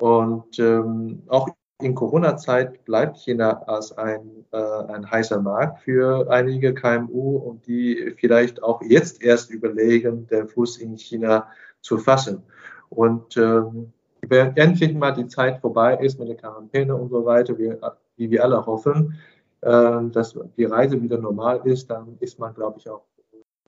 Und 0.00 0.58
ähm, 0.58 1.22
auch 1.28 1.48
in 1.82 1.94
Corona-Zeit 1.94 2.84
bleibt 2.84 3.18
China 3.18 3.62
als 3.66 3.96
ein, 3.96 4.44
äh, 4.52 4.56
ein 4.56 5.10
heißer 5.10 5.40
Markt 5.40 5.80
für 5.80 6.30
einige 6.30 6.74
KMU 6.74 7.36
und 7.36 7.66
die 7.66 8.14
vielleicht 8.18 8.62
auch 8.62 8.82
jetzt 8.82 9.22
erst 9.22 9.50
überlegen, 9.50 10.26
den 10.26 10.48
Fuß 10.48 10.78
in 10.78 10.96
China 10.96 11.48
zu 11.80 11.98
fassen. 11.98 12.42
Und 12.88 13.36
ähm, 13.36 13.92
wenn 14.26 14.56
endlich 14.56 14.94
mal 14.94 15.12
die 15.12 15.26
Zeit 15.26 15.60
vorbei 15.60 15.96
ist 15.96 16.18
mit 16.18 16.28
der 16.28 16.36
Quarantäne 16.36 16.94
und 16.94 17.10
so 17.10 17.24
weiter, 17.24 17.58
wie, 17.58 17.74
wie 18.16 18.30
wir 18.30 18.44
alle 18.44 18.64
hoffen, 18.66 19.18
äh, 19.62 20.00
dass 20.12 20.38
die 20.56 20.64
Reise 20.64 21.00
wieder 21.00 21.18
normal 21.18 21.60
ist, 21.64 21.90
dann 21.90 22.16
ist 22.20 22.38
man, 22.38 22.54
glaube 22.54 22.78
ich, 22.78 22.88
auch 22.88 23.02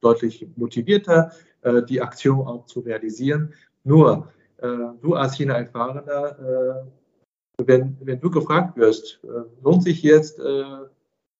deutlich 0.00 0.46
motivierter, 0.56 1.32
äh, 1.62 1.82
die 1.82 2.00
Aktion 2.00 2.46
auch 2.46 2.66
zu 2.66 2.80
realisieren. 2.80 3.54
Nur, 3.84 4.28
äh, 4.58 4.66
du 5.00 5.14
als 5.14 5.34
China-Erfahrener, 5.36 6.38
äh, 6.38 7.01
wenn, 7.68 7.96
wenn 8.00 8.20
du 8.20 8.30
gefragt 8.30 8.76
wirst, 8.76 9.20
äh, 9.24 9.44
lohnt 9.62 9.82
sich 9.82 10.02
jetzt 10.02 10.38
äh, 10.38 10.64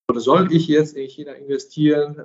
oder 0.08 0.20
soll 0.20 0.52
ich 0.52 0.66
jetzt 0.68 0.96
in 0.96 1.08
China 1.08 1.32
investieren? 1.32 2.18
Äh, 2.18 2.24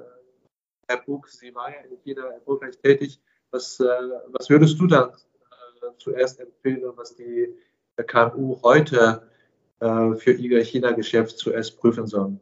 Herr 0.88 1.02
Buch, 1.02 1.28
Sie 1.28 1.54
waren 1.54 1.74
ja 1.74 1.90
in 1.90 1.98
China 2.04 2.28
erfolgreich 2.28 2.78
tätig. 2.78 3.20
Was, 3.52 3.80
was 3.80 4.50
würdest 4.50 4.80
du 4.80 4.88
dann 4.88 5.12
zuerst 5.98 6.40
empfehlen, 6.40 6.92
was 6.96 7.16
die 7.16 7.48
KMU 8.06 8.62
heute 8.62 9.28
äh, 9.80 10.16
für 10.16 10.32
ihr 10.32 10.64
China-Geschäft 10.64 11.38
zuerst 11.38 11.78
prüfen 11.80 12.08
sollen? 12.08 12.40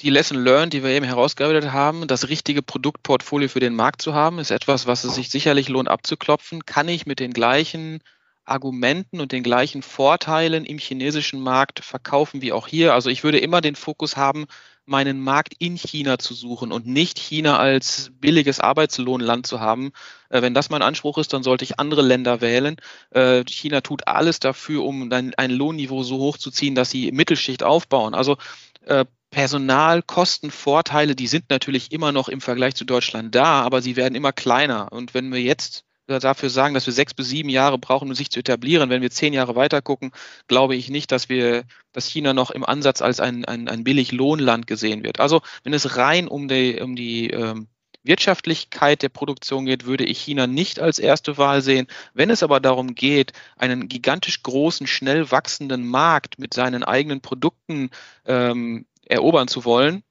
Die 0.00 0.10
Lesson 0.10 0.42
Learned, 0.42 0.72
die 0.72 0.82
wir 0.82 0.90
eben 0.90 1.04
herausgearbeitet 1.04 1.72
haben, 1.72 2.08
das 2.08 2.28
richtige 2.28 2.62
Produktportfolio 2.62 3.48
für 3.48 3.60
den 3.60 3.74
Markt 3.74 4.02
zu 4.02 4.12
haben, 4.12 4.40
ist 4.40 4.50
etwas, 4.50 4.86
was 4.86 5.04
es 5.04 5.14
sich 5.14 5.30
sicherlich 5.30 5.68
lohnt 5.68 5.88
abzuklopfen. 5.88 6.64
Kann 6.66 6.88
ich 6.88 7.06
mit 7.06 7.20
den 7.20 7.32
gleichen 7.32 8.00
Argumenten 8.44 9.20
und 9.20 9.32
den 9.32 9.42
gleichen 9.42 9.82
Vorteilen 9.82 10.64
im 10.64 10.78
chinesischen 10.78 11.40
Markt 11.40 11.84
verkaufen 11.84 12.42
wie 12.42 12.52
auch 12.52 12.66
hier. 12.66 12.94
Also 12.94 13.10
ich 13.10 13.24
würde 13.24 13.38
immer 13.38 13.60
den 13.60 13.76
Fokus 13.76 14.16
haben, 14.16 14.46
meinen 14.86 15.20
Markt 15.20 15.54
in 15.58 15.76
China 15.76 16.18
zu 16.18 16.34
suchen 16.34 16.70
und 16.70 16.86
nicht 16.86 17.18
China 17.18 17.58
als 17.58 18.10
billiges 18.20 18.60
Arbeitslohnland 18.60 19.46
zu 19.46 19.60
haben. 19.60 19.92
Äh, 20.28 20.42
wenn 20.42 20.54
das 20.54 20.70
mein 20.70 20.82
Anspruch 20.82 21.18
ist, 21.18 21.32
dann 21.32 21.42
sollte 21.42 21.64
ich 21.64 21.78
andere 21.78 22.02
Länder 22.02 22.40
wählen. 22.40 22.76
Äh, 23.10 23.44
China 23.44 23.80
tut 23.80 24.06
alles 24.06 24.40
dafür, 24.40 24.84
um 24.84 25.10
ein, 25.10 25.50
Lohnniveau 25.50 26.02
so 26.02 26.18
hoch 26.18 26.36
zu 26.36 26.50
ziehen, 26.50 26.74
dass 26.74 26.90
sie 26.90 27.12
Mittelschicht 27.12 27.62
aufbauen. 27.62 28.14
Also 28.14 28.36
äh, 28.84 29.06
Personalkostenvorteile, 29.30 31.16
die 31.16 31.26
sind 31.26 31.50
natürlich 31.50 31.90
immer 31.90 32.12
noch 32.12 32.28
im 32.28 32.40
Vergleich 32.40 32.74
zu 32.74 32.84
Deutschland 32.84 33.34
da, 33.34 33.62
aber 33.62 33.82
sie 33.82 33.96
werden 33.96 34.14
immer 34.14 34.32
kleiner. 34.32 34.92
Und 34.92 35.14
wenn 35.14 35.32
wir 35.32 35.40
jetzt 35.40 35.84
dafür 36.06 36.50
sagen, 36.50 36.74
dass 36.74 36.86
wir 36.86 36.92
sechs 36.92 37.14
bis 37.14 37.28
sieben 37.28 37.48
Jahre 37.48 37.78
brauchen, 37.78 38.08
um 38.08 38.14
sich 38.14 38.30
zu 38.30 38.40
etablieren. 38.40 38.90
Wenn 38.90 39.02
wir 39.02 39.10
zehn 39.10 39.32
Jahre 39.32 39.56
weiter 39.56 39.82
gucken, 39.82 40.12
glaube 40.48 40.76
ich 40.76 40.90
nicht, 40.90 41.10
dass 41.12 41.28
wir, 41.28 41.64
dass 41.92 42.06
China 42.06 42.34
noch 42.34 42.50
im 42.50 42.64
Ansatz 42.64 43.02
als 43.02 43.20
ein, 43.20 43.44
ein, 43.44 43.68
ein 43.68 43.84
billig 43.84 44.12
Lohnland 44.12 44.66
gesehen 44.66 45.02
wird. 45.02 45.20
Also 45.20 45.40
wenn 45.62 45.72
es 45.72 45.96
rein 45.96 46.28
um 46.28 46.48
die, 46.48 46.80
um 46.80 46.96
die 46.96 47.30
ähm, 47.30 47.68
Wirtschaftlichkeit 48.02 49.02
der 49.02 49.08
Produktion 49.08 49.64
geht, 49.64 49.86
würde 49.86 50.04
ich 50.04 50.18
China 50.20 50.46
nicht 50.46 50.78
als 50.78 50.98
erste 50.98 51.38
Wahl 51.38 51.62
sehen. 51.62 51.86
Wenn 52.12 52.30
es 52.30 52.42
aber 52.42 52.60
darum 52.60 52.94
geht, 52.94 53.32
einen 53.56 53.88
gigantisch 53.88 54.42
großen, 54.42 54.86
schnell 54.86 55.30
wachsenden 55.30 55.86
Markt 55.86 56.38
mit 56.38 56.52
seinen 56.52 56.84
eigenen 56.84 57.22
Produkten 57.22 57.90
ähm, 58.26 58.84
erobern 59.06 59.48
zu 59.48 59.64
wollen, 59.64 60.02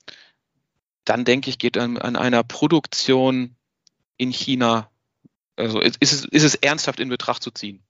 dann 1.06 1.24
denke 1.24 1.50
ich, 1.50 1.60
geht 1.60 1.78
an, 1.78 1.98
an 1.98 2.16
einer 2.16 2.44
Produktion 2.44 3.56
in 4.18 4.32
China 4.32 4.90
also 5.56 5.80
ist 5.80 5.98
es, 6.02 6.26
ist 6.26 6.44
es 6.44 6.56
ernsthaft 6.56 7.00
in 7.00 7.10
Betracht 7.10 7.44
zu 7.44 7.52
ziehen? 7.52 7.84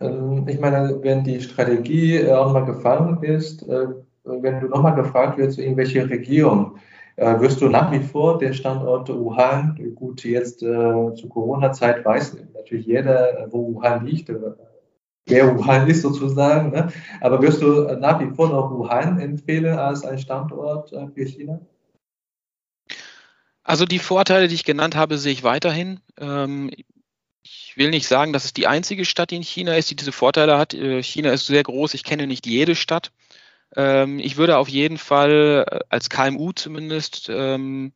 Ähm, 0.00 0.46
ich 0.48 0.58
meine, 0.60 0.98
wenn 1.02 1.24
die 1.24 1.40
Strategie 1.40 2.16
äh, 2.16 2.32
auch 2.32 2.52
mal 2.52 2.64
gefangen 2.64 3.22
ist, 3.22 3.62
äh, 3.68 3.86
wenn 4.24 4.60
du 4.60 4.68
nochmal 4.68 4.94
gefragt 4.94 5.38
wirst, 5.38 5.58
in 5.58 5.76
welche 5.76 6.08
Region, 6.08 6.78
äh, 7.16 7.38
wirst 7.40 7.60
du 7.60 7.68
nach 7.68 7.92
wie 7.92 8.00
vor 8.00 8.38
den 8.38 8.54
Standort 8.54 9.08
Wuhan, 9.08 9.78
gut, 9.94 10.24
jetzt 10.24 10.58
zur 10.58 11.28
Corona-Zeit 11.28 12.04
weiß 12.04 12.36
natürlich 12.54 12.86
jeder, 12.86 13.46
wo 13.50 13.74
Wuhan 13.74 14.04
liegt, 14.04 14.32
wer 15.26 15.56
Wuhan 15.56 15.88
ist 15.88 16.02
sozusagen, 16.02 16.72
ne? 16.72 16.88
aber 17.20 17.40
wirst 17.40 17.62
du 17.62 17.82
nach 18.00 18.20
wie 18.20 18.34
vor 18.34 18.48
noch 18.48 18.70
Wuhan 18.72 19.20
empfehlen 19.20 19.78
als 19.78 20.04
ein 20.04 20.18
Standort 20.18 20.90
für 20.90 21.24
China? 21.24 21.60
Also 23.66 23.84
die 23.84 23.98
Vorteile, 23.98 24.46
die 24.46 24.54
ich 24.54 24.62
genannt 24.62 24.94
habe, 24.94 25.18
sehe 25.18 25.32
ich 25.32 25.42
weiterhin. 25.42 25.98
Ähm, 26.18 26.70
ich 27.42 27.72
will 27.76 27.90
nicht 27.90 28.06
sagen, 28.06 28.32
dass 28.32 28.44
es 28.44 28.54
die 28.54 28.68
einzige 28.68 29.04
Stadt 29.04 29.32
in 29.32 29.42
China 29.42 29.74
ist, 29.74 29.90
die 29.90 29.96
diese 29.96 30.12
Vorteile 30.12 30.56
hat. 30.56 30.72
Äh, 30.72 31.02
China 31.02 31.32
ist 31.32 31.46
sehr 31.46 31.64
groß, 31.64 31.94
ich 31.94 32.04
kenne 32.04 32.28
nicht 32.28 32.46
jede 32.46 32.76
Stadt. 32.76 33.10
Ähm, 33.74 34.20
ich 34.20 34.36
würde 34.36 34.58
auf 34.58 34.68
jeden 34.68 34.98
Fall 34.98 35.66
äh, 35.68 35.80
als 35.88 36.10
KMU 36.10 36.52
zumindest 36.52 37.28
ähm, 37.28 37.92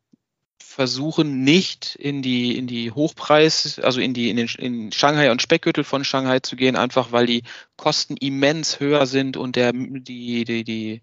versuchen, 0.59 1.45
nicht 1.45 1.95
in 1.95 2.21
die, 2.21 2.59
in 2.59 2.67
die 2.67 2.91
Hochpreis, 2.91 3.79
also 3.79 4.01
in 4.01 4.13
die, 4.13 4.29
in 4.29 4.39
den, 4.39 4.49
in 4.59 4.91
Shanghai 4.91 5.31
und 5.31 5.41
Speckgürtel 5.41 5.85
von 5.85 6.03
Shanghai 6.03 6.41
zu 6.41 6.57
gehen, 6.57 6.75
einfach 6.75 7.13
weil 7.13 7.27
die 7.27 7.45
Kosten 7.77 8.17
immens 8.17 8.81
höher 8.81 9.07
sind 9.07 9.37
und 9.37 9.55
der, 9.55 9.73
die, 9.73 10.45
die, 10.45 10.65
die, 10.65 11.03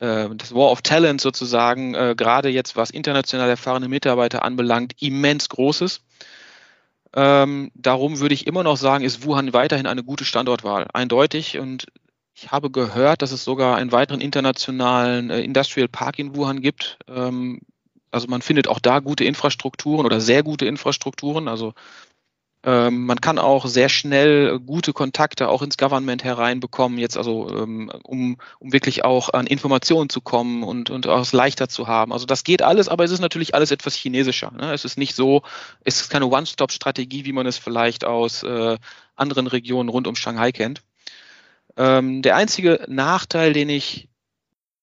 das 0.00 0.54
War 0.54 0.70
of 0.70 0.82
Talent 0.82 1.20
sozusagen, 1.20 1.94
äh, 1.94 2.14
gerade 2.16 2.48
jetzt 2.48 2.76
was 2.76 2.90
international 2.90 3.48
erfahrene 3.48 3.88
Mitarbeiter 3.88 4.42
anbelangt, 4.42 4.94
immens 5.00 5.48
großes. 5.50 6.00
Ähm, 7.14 7.70
darum 7.74 8.20
würde 8.20 8.34
ich 8.34 8.46
immer 8.46 8.62
noch 8.62 8.76
sagen, 8.76 9.04
ist 9.04 9.24
Wuhan 9.24 9.52
weiterhin 9.52 9.86
eine 9.86 10.02
gute 10.02 10.24
Standortwahl, 10.24 10.86
eindeutig. 10.94 11.58
Und 11.58 11.86
ich 12.34 12.50
habe 12.50 12.70
gehört, 12.70 13.22
dass 13.22 13.32
es 13.32 13.44
sogar 13.44 13.76
einen 13.76 13.92
weiteren 13.92 14.20
internationalen 14.20 15.28
äh, 15.30 15.40
Industrial 15.40 15.88
Park 15.88 16.18
in 16.18 16.34
Wuhan 16.34 16.62
gibt. 16.62 16.98
Ähm, 17.08 17.60
also 18.10 18.26
man 18.28 18.42
findet 18.42 18.68
auch 18.68 18.78
da 18.78 19.00
gute 19.00 19.24
Infrastrukturen 19.24 20.06
oder 20.06 20.20
sehr 20.20 20.42
gute 20.42 20.66
Infrastrukturen. 20.66 21.46
Also 21.48 21.74
ähm, 22.62 23.06
man 23.06 23.20
kann 23.22 23.38
auch 23.38 23.64
sehr 23.66 23.88
schnell 23.88 24.58
gute 24.58 24.92
Kontakte 24.92 25.48
auch 25.48 25.62
ins 25.62 25.78
Government 25.78 26.24
hereinbekommen, 26.24 26.98
jetzt 26.98 27.16
also 27.16 27.48
ähm, 27.56 27.90
um, 28.02 28.36
um 28.58 28.72
wirklich 28.72 29.02
auch 29.02 29.30
an 29.32 29.46
Informationen 29.46 30.10
zu 30.10 30.20
kommen 30.20 30.62
und, 30.62 30.90
und 30.90 31.06
auch 31.06 31.22
es 31.22 31.32
leichter 31.32 31.68
zu 31.68 31.86
haben. 31.86 32.12
Also 32.12 32.26
das 32.26 32.44
geht 32.44 32.60
alles, 32.60 32.88
aber 32.88 33.04
es 33.04 33.12
ist 33.12 33.20
natürlich 33.20 33.54
alles 33.54 33.70
etwas 33.70 33.94
chinesischer. 33.94 34.50
Ne? 34.50 34.74
Es 34.74 34.84
ist 34.84 34.98
nicht 34.98 35.14
so, 35.14 35.42
es 35.84 36.02
ist 36.02 36.10
keine 36.10 36.26
One-Stop-Strategie, 36.26 37.24
wie 37.24 37.32
man 37.32 37.46
es 37.46 37.56
vielleicht 37.56 38.04
aus 38.04 38.42
äh, 38.42 38.76
anderen 39.16 39.46
Regionen 39.46 39.88
rund 39.88 40.06
um 40.06 40.14
Shanghai 40.14 40.52
kennt. 40.52 40.82
Ähm, 41.78 42.20
der 42.20 42.36
einzige 42.36 42.84
Nachteil, 42.88 43.54
den 43.54 43.70
ich, 43.70 44.08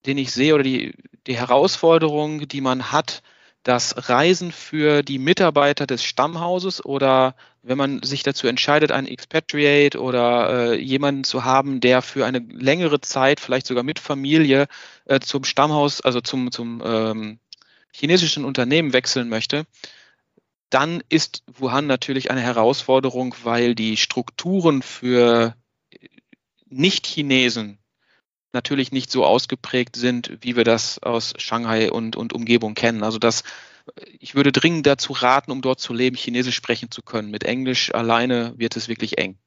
den 0.07 0.17
ich 0.17 0.31
sehe 0.31 0.55
oder 0.55 0.63
die, 0.63 0.95
die 1.27 1.37
Herausforderung, 1.37 2.47
die 2.47 2.61
man 2.61 2.91
hat, 2.91 3.21
das 3.67 4.09
Reisen 4.09 4.53
für 4.53 5.03
die 5.03 5.19
Mitarbeiter 5.19 5.85
des 5.85 6.01
Stammhauses 6.01 6.83
oder 6.83 7.35
wenn 7.63 7.77
man 7.77 8.01
sich 8.01 8.23
dazu 8.23 8.47
entscheidet, 8.47 8.93
einen 8.93 9.07
Expatriate 9.07 9.99
oder 9.99 10.71
äh, 10.71 10.79
jemanden 10.79 11.25
zu 11.25 11.43
haben, 11.43 11.81
der 11.81 12.01
für 12.01 12.25
eine 12.25 12.39
längere 12.39 13.01
Zeit, 13.01 13.41
vielleicht 13.41 13.67
sogar 13.67 13.83
mit 13.83 13.99
Familie, 13.99 14.67
äh, 15.03 15.19
zum 15.19 15.43
Stammhaus, 15.43 15.99
also 15.99 16.21
zum, 16.21 16.49
zum 16.49 16.81
ähm, 16.85 17.39
chinesischen 17.91 18.45
Unternehmen 18.45 18.93
wechseln 18.93 19.27
möchte, 19.27 19.65
dann 20.69 21.03
ist 21.09 21.43
Wuhan 21.47 21.87
natürlich 21.87 22.31
eine 22.31 22.41
Herausforderung, 22.41 23.35
weil 23.43 23.75
die 23.75 23.97
Strukturen 23.97 24.81
für 24.81 25.55
Nicht-Chinesen 26.69 27.79
natürlich 28.57 28.91
nicht 28.91 29.11
so 29.11 29.23
ausgeprägt 29.23 29.95
sind, 29.95 30.39
wie 30.41 30.55
wir 30.55 30.63
das 30.63 31.01
aus 31.03 31.33
Shanghai 31.37 31.91
und, 31.91 32.15
und 32.15 32.33
Umgebung 32.33 32.73
kennen. 32.73 33.03
Also 33.03 33.19
das, 33.19 33.43
ich 34.19 34.33
würde 34.33 34.51
dringend 34.51 34.87
dazu 34.87 35.13
raten, 35.13 35.51
um 35.51 35.61
dort 35.61 35.79
zu 35.79 35.93
leben, 35.93 36.15
Chinesisch 36.15 36.55
sprechen 36.55 36.89
zu 36.89 37.03
können. 37.03 37.29
Mit 37.29 37.43
Englisch 37.43 37.93
alleine 37.93 38.53
wird 38.57 38.75
es 38.75 38.89
wirklich 38.89 39.17
eng. 39.19 39.37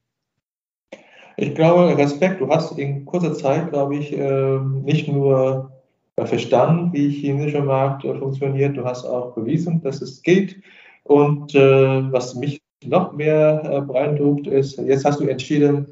Ich 1.37 1.55
glaube, 1.55 1.97
Respekt, 1.97 2.39
du 2.39 2.49
hast 2.49 2.77
in 2.77 3.05
kurzer 3.05 3.33
Zeit, 3.33 3.71
glaube 3.71 3.97
ich, 3.97 4.13
ähm, 4.13 4.83
nicht 4.83 5.07
nur 5.07 5.71
verstanden, 6.17 6.93
wie 6.93 7.09
chinesischer 7.09 7.63
Markt 7.63 8.05
äh, 8.05 8.15
funktioniert, 8.17 8.77
du 8.77 8.85
hast 8.85 9.05
auch 9.05 9.33
bewiesen, 9.33 9.81
dass 9.81 10.01
es 10.01 10.21
geht. 10.21 10.61
Und 11.03 11.55
äh, 11.55 12.11
was 12.11 12.35
mich 12.35 12.61
noch 12.83 13.13
mehr 13.13 13.63
äh, 13.65 13.81
beeindruckt 13.81 14.47
ist, 14.47 14.77
jetzt 14.77 15.05
hast 15.05 15.19
du 15.19 15.27
entschieden, 15.27 15.91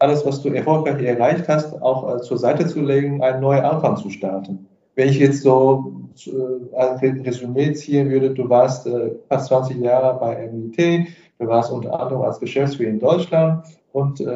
alles, 0.00 0.24
was 0.26 0.42
du 0.42 0.48
erfolgreich 0.48 1.02
erreicht 1.02 1.48
hast, 1.48 1.80
auch 1.82 2.16
äh, 2.16 2.20
zur 2.22 2.38
Seite 2.38 2.66
zu 2.66 2.80
legen, 2.80 3.22
einen 3.22 3.40
neuen 3.40 3.64
Anfang 3.64 3.96
zu 3.96 4.10
starten. 4.10 4.66
Wenn 4.96 5.08
ich 5.08 5.18
jetzt 5.18 5.42
so 5.42 5.92
äh, 6.26 6.76
ein 6.76 7.20
Resümee 7.20 7.72
ziehen 7.74 8.10
würde, 8.10 8.30
du 8.30 8.48
warst 8.48 8.86
äh, 8.86 9.12
fast 9.28 9.48
20 9.48 9.78
Jahre 9.78 10.18
bei 10.18 10.50
MIT, 10.50 11.08
du 11.38 11.46
warst 11.46 11.70
unter 11.70 12.00
anderem 12.00 12.22
als 12.22 12.40
Geschäftsführer 12.40 12.90
in 12.90 12.98
Deutschland 12.98 13.66
und 13.92 14.20
äh, 14.20 14.26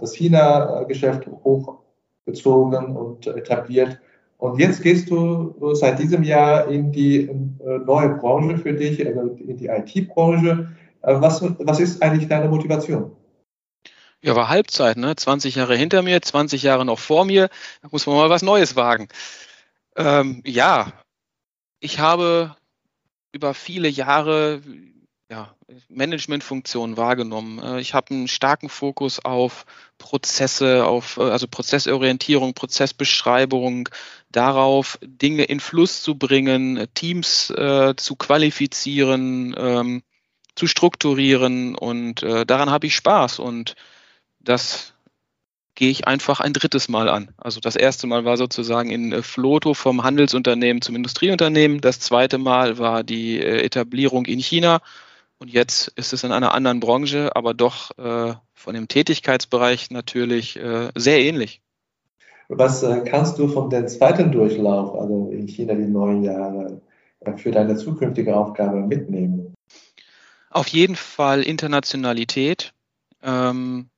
das 0.00 0.14
China-Geschäft 0.14 1.28
hochgezogen 1.44 2.96
und 2.96 3.26
etabliert. 3.26 4.00
Und 4.38 4.58
jetzt 4.58 4.82
gehst 4.82 5.10
du 5.10 5.54
seit 5.74 5.98
diesem 5.98 6.22
Jahr 6.22 6.66
in 6.68 6.92
die 6.92 7.28
äh, 7.28 7.78
neue 7.84 8.08
Branche 8.10 8.56
für 8.56 8.72
dich, 8.72 9.06
also 9.06 9.36
in 9.46 9.58
die 9.58 9.66
IT-Branche. 9.66 10.68
Äh, 11.02 11.14
was, 11.20 11.42
was 11.58 11.78
ist 11.78 12.02
eigentlich 12.02 12.28
deine 12.28 12.48
Motivation? 12.48 13.10
Ja, 14.22 14.36
war 14.36 14.48
Halbzeit, 14.48 14.98
ne? 14.98 15.16
20 15.16 15.54
Jahre 15.54 15.76
hinter 15.76 16.02
mir, 16.02 16.20
20 16.20 16.62
Jahre 16.62 16.84
noch 16.84 16.98
vor 16.98 17.24
mir. 17.24 17.48
Da 17.82 17.88
muss 17.90 18.06
man 18.06 18.16
mal 18.16 18.30
was 18.30 18.42
Neues 18.42 18.76
wagen. 18.76 19.08
Ähm, 19.96 20.42
ja, 20.44 20.92
ich 21.80 21.98
habe 21.98 22.56
über 23.32 23.54
viele 23.54 23.88
Jahre 23.88 24.62
ja, 25.30 25.54
Managementfunktionen 25.88 26.96
wahrgenommen. 26.96 27.60
Äh, 27.60 27.80
ich 27.80 27.94
habe 27.94 28.10
einen 28.10 28.28
starken 28.28 28.68
Fokus 28.68 29.24
auf 29.24 29.64
Prozesse, 29.96 30.84
auf 30.84 31.16
äh, 31.16 31.22
also 31.22 31.46
Prozessorientierung, 31.48 32.52
Prozessbeschreibung, 32.52 33.88
darauf 34.30 34.98
Dinge 35.02 35.44
in 35.44 35.60
Fluss 35.60 36.02
zu 36.02 36.16
bringen, 36.16 36.88
Teams 36.94 37.50
äh, 37.50 37.94
zu 37.96 38.16
qualifizieren, 38.16 39.54
ähm, 39.56 40.02
zu 40.56 40.66
strukturieren 40.66 41.76
und 41.76 42.22
äh, 42.22 42.44
daran 42.44 42.70
habe 42.70 42.86
ich 42.86 42.96
Spaß 42.96 43.38
und 43.38 43.76
das 44.40 44.94
gehe 45.74 45.90
ich 45.90 46.06
einfach 46.06 46.40
ein 46.40 46.52
drittes 46.52 46.88
Mal 46.88 47.08
an. 47.08 47.30
Also 47.38 47.60
das 47.60 47.76
erste 47.76 48.06
Mal 48.06 48.24
war 48.24 48.36
sozusagen 48.36 48.90
in 48.90 49.12
äh, 49.12 49.22
Floto 49.22 49.74
vom 49.74 50.02
Handelsunternehmen 50.02 50.82
zum 50.82 50.96
Industrieunternehmen. 50.96 51.80
Das 51.80 52.00
zweite 52.00 52.38
Mal 52.38 52.78
war 52.78 53.02
die 53.02 53.38
äh, 53.38 53.62
Etablierung 53.62 54.26
in 54.26 54.40
China. 54.40 54.80
Und 55.38 55.50
jetzt 55.50 55.88
ist 55.96 56.12
es 56.12 56.22
in 56.22 56.32
einer 56.32 56.52
anderen 56.52 56.80
Branche, 56.80 57.34
aber 57.34 57.54
doch 57.54 57.96
äh, 57.98 58.34
von 58.52 58.74
dem 58.74 58.88
Tätigkeitsbereich 58.88 59.90
natürlich 59.90 60.56
äh, 60.56 60.90
sehr 60.94 61.20
ähnlich. 61.20 61.62
Was 62.48 62.82
äh, 62.82 63.02
kannst 63.06 63.38
du 63.38 63.48
von 63.48 63.70
dem 63.70 63.88
zweiten 63.88 64.32
Durchlauf, 64.32 64.94
also 65.00 65.30
in 65.32 65.46
China 65.46 65.74
die 65.74 65.86
neun 65.86 66.24
Jahre, 66.24 66.82
äh, 67.20 67.36
für 67.36 67.52
deine 67.52 67.76
zukünftige 67.76 68.36
Aufgabe 68.36 68.80
mitnehmen? 68.80 69.54
Auf 70.50 70.66
jeden 70.68 70.96
Fall 70.96 71.42
Internationalität. 71.42 72.74
Ähm, 73.22 73.89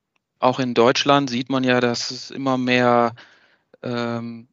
auch 0.43 0.59
in 0.59 0.73
Deutschland 0.73 1.29
sieht 1.29 1.49
man 1.49 1.63
ja, 1.63 1.79
dass 1.79 2.11
es 2.11 2.31
immer 2.31 2.57
mehr 2.57 3.15
ähm, 3.81 4.47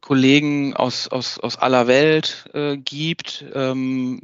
Kollegen 0.00 0.74
aus, 0.74 1.08
aus, 1.08 1.38
aus 1.38 1.56
aller 1.56 1.86
Welt 1.86 2.46
äh, 2.54 2.76
gibt. 2.76 3.44
Ähm, 3.54 4.22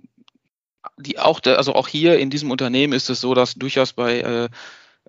die 0.97 1.19
auch, 1.19 1.41
also 1.45 1.75
auch 1.75 1.89
hier 1.89 2.19
in 2.19 2.31
diesem 2.31 2.51
Unternehmen 2.51 2.93
ist 2.93 3.11
es 3.11 3.21
so, 3.21 3.35
dass 3.35 3.55
durchaus 3.55 3.93
bei 3.93 4.21
äh, 4.21 4.49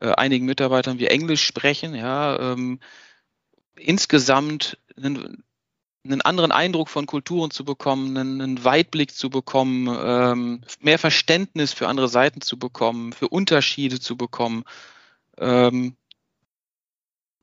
äh, 0.01 0.12
einigen 0.12 0.45
Mitarbeitern 0.45 0.99
wir 0.99 1.12
Englisch 1.12 1.43
sprechen. 1.43 1.95
Ja, 1.95 2.53
ähm, 2.53 2.79
insgesamt 3.75 4.77
einen, 6.03 6.21
anderen 6.21 6.51
Eindruck 6.51 6.89
von 6.89 7.05
Kulturen 7.05 7.51
zu 7.51 7.65
bekommen, 7.65 8.17
einen, 8.17 8.63
Weitblick 8.63 9.13
zu 9.13 9.29
bekommen, 9.29 9.88
ähm, 10.01 10.62
mehr 10.79 10.99
Verständnis 10.99 11.73
für 11.73 11.88
andere 11.88 12.07
Seiten 12.07 12.41
zu 12.41 12.57
bekommen, 12.57 13.13
für 13.13 13.27
Unterschiede 13.29 13.99
zu 13.99 14.17
bekommen. 14.17 14.63
Ähm, 15.38 15.95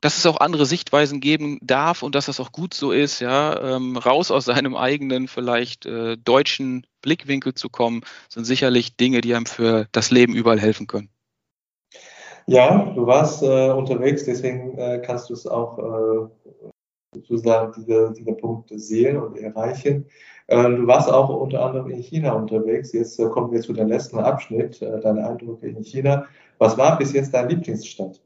dass 0.01 0.17
es 0.17 0.25
auch 0.27 0.39
andere 0.39 0.65
Sichtweisen 0.65 1.19
geben 1.19 1.57
darf 1.61 2.03
und 2.03 2.13
dass 2.13 2.27
das 2.27 2.39
auch 2.39 2.51
gut 2.51 2.73
so 2.73 2.91
ist, 2.91 3.19
ja, 3.19 3.75
ähm, 3.75 3.97
raus 3.97 4.29
aus 4.29 4.45
seinem 4.45 4.75
eigenen 4.75 5.27
vielleicht 5.27 5.85
äh, 5.85 6.17
deutschen 6.17 6.85
Blickwinkel 7.01 7.55
zu 7.55 7.69
kommen, 7.69 8.01
sind 8.29 8.45
sicherlich 8.45 8.95
Dinge, 8.95 9.21
die 9.21 9.33
einem 9.33 9.47
für 9.47 9.87
das 9.91 10.11
Leben 10.11 10.35
überall 10.35 10.59
helfen 10.59 10.85
können. 10.87 11.09
Ja, 12.45 12.93
du 12.95 13.05
warst 13.05 13.43
äh, 13.43 13.71
unterwegs, 13.71 14.23
deswegen 14.23 14.77
äh, 14.77 15.01
kannst 15.05 15.29
du 15.29 15.33
es 15.33 15.47
auch 15.47 15.79
äh, 15.79 16.46
sozusagen 17.21 17.73
diese, 17.77 18.13
diese 18.17 18.33
Punkte 18.33 18.79
sehen 18.79 19.17
und 19.17 19.37
erreichen. 19.37 20.05
Äh, 20.47 20.63
du 20.63 20.87
warst 20.87 21.11
auch 21.11 21.29
unter 21.29 21.65
anderem 21.65 21.89
in 21.89 22.01
China 22.01 22.33
unterwegs. 22.33 22.93
Jetzt 22.93 23.19
äh, 23.19 23.27
kommen 23.27 23.51
wir 23.51 23.61
zu 23.61 23.73
dem 23.73 23.87
letzten 23.87 24.19
Abschnitt, 24.19 24.81
deine 24.81 25.27
Eindrücke 25.27 25.67
in 25.67 25.83
China. 25.83 26.25
Was 26.57 26.77
war 26.77 26.97
bis 26.97 27.13
jetzt 27.13 27.33
deine 27.33 27.49
Lieblingsstadt? 27.49 28.21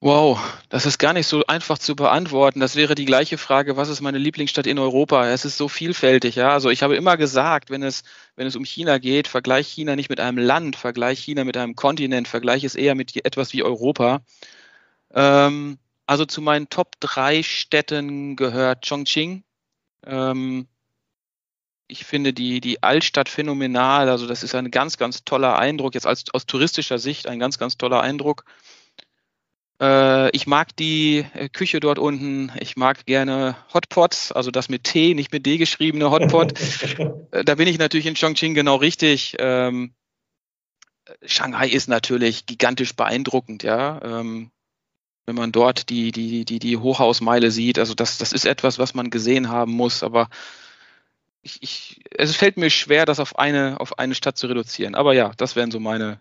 Wow, 0.00 0.38
das 0.68 0.84
ist 0.84 0.98
gar 0.98 1.14
nicht 1.14 1.26
so 1.26 1.44
einfach 1.46 1.78
zu 1.78 1.96
beantworten. 1.96 2.60
Das 2.60 2.76
wäre 2.76 2.94
die 2.94 3.06
gleiche 3.06 3.38
Frage, 3.38 3.78
was 3.78 3.88
ist 3.88 4.02
meine 4.02 4.18
Lieblingsstadt 4.18 4.66
in 4.66 4.78
Europa? 4.78 5.26
Es 5.30 5.46
ist 5.46 5.56
so 5.56 5.68
vielfältig, 5.68 6.34
ja. 6.36 6.50
Also 6.50 6.68
ich 6.68 6.82
habe 6.82 6.96
immer 6.96 7.16
gesagt, 7.16 7.70
wenn 7.70 7.82
es, 7.82 8.02
wenn 8.36 8.46
es 8.46 8.56
um 8.56 8.64
China 8.64 8.98
geht, 8.98 9.26
vergleich 9.26 9.66
China 9.68 9.96
nicht 9.96 10.10
mit 10.10 10.20
einem 10.20 10.36
Land, 10.36 10.76
vergleich 10.76 11.20
China 11.20 11.44
mit 11.44 11.56
einem 11.56 11.76
Kontinent, 11.76 12.28
vergleich 12.28 12.62
es 12.62 12.74
eher 12.74 12.94
mit 12.94 13.24
etwas 13.24 13.54
wie 13.54 13.62
Europa. 13.62 14.20
Ähm, 15.14 15.78
also 16.06 16.24
zu 16.24 16.40
meinen 16.40 16.68
Top 16.68 16.92
drei 17.00 17.42
Städten 17.42 18.36
gehört 18.36 18.86
Chongqing. 18.86 19.44
Ähm, 20.04 20.68
ich 21.88 22.04
finde 22.04 22.32
die, 22.32 22.60
die 22.60 22.82
Altstadt 22.82 23.28
phänomenal. 23.28 24.08
Also 24.08 24.26
das 24.26 24.42
ist 24.42 24.54
ein 24.54 24.70
ganz, 24.70 24.98
ganz 24.98 25.24
toller 25.24 25.58
Eindruck. 25.58 25.94
Jetzt 25.94 26.06
als, 26.06 26.24
aus 26.32 26.46
touristischer 26.46 26.98
Sicht 26.98 27.26
ein 27.26 27.38
ganz, 27.38 27.58
ganz 27.58 27.76
toller 27.76 28.00
Eindruck. 28.00 28.44
Äh, 29.80 30.30
ich 30.30 30.46
mag 30.46 30.74
die 30.76 31.24
äh, 31.34 31.48
Küche 31.48 31.80
dort 31.80 31.98
unten. 31.98 32.52
Ich 32.60 32.76
mag 32.76 33.04
gerne 33.06 33.56
Hotpots, 33.74 34.32
also 34.32 34.50
das 34.50 34.68
mit 34.68 34.84
T, 34.84 35.14
nicht 35.14 35.32
mit 35.32 35.46
D 35.46 35.58
geschriebene 35.58 36.10
Hotpot. 36.10 36.54
Äh, 37.32 37.44
da 37.44 37.56
bin 37.56 37.66
ich 37.66 37.78
natürlich 37.78 38.06
in 38.06 38.14
Chongqing 38.14 38.54
genau 38.54 38.76
richtig. 38.76 39.34
Ähm, 39.40 39.94
Shanghai 41.24 41.68
ist 41.68 41.88
natürlich 41.88 42.46
gigantisch 42.46 42.94
beeindruckend, 42.94 43.64
ja. 43.64 44.00
Ähm, 44.02 44.52
wenn 45.26 45.34
man 45.34 45.52
dort 45.52 45.90
die, 45.90 46.12
die, 46.12 46.44
die, 46.44 46.58
die 46.58 46.76
Hochhausmeile 46.76 47.50
sieht, 47.50 47.78
also 47.78 47.94
das, 47.94 48.18
das 48.18 48.32
ist 48.32 48.46
etwas, 48.46 48.78
was 48.78 48.94
man 48.94 49.10
gesehen 49.10 49.48
haben 49.48 49.72
muss, 49.72 50.02
aber 50.02 50.28
ich, 51.42 51.62
ich, 51.62 52.00
es 52.10 52.34
fällt 52.34 52.56
mir 52.56 52.70
schwer, 52.70 53.06
das 53.06 53.20
auf 53.20 53.38
eine, 53.38 53.78
auf 53.78 53.98
eine 53.98 54.14
Stadt 54.14 54.36
zu 54.36 54.46
reduzieren. 54.46 54.94
Aber 54.94 55.12
ja, 55.14 55.32
das 55.36 55.54
wären 55.54 55.70
so 55.70 55.78
meine, 55.78 56.20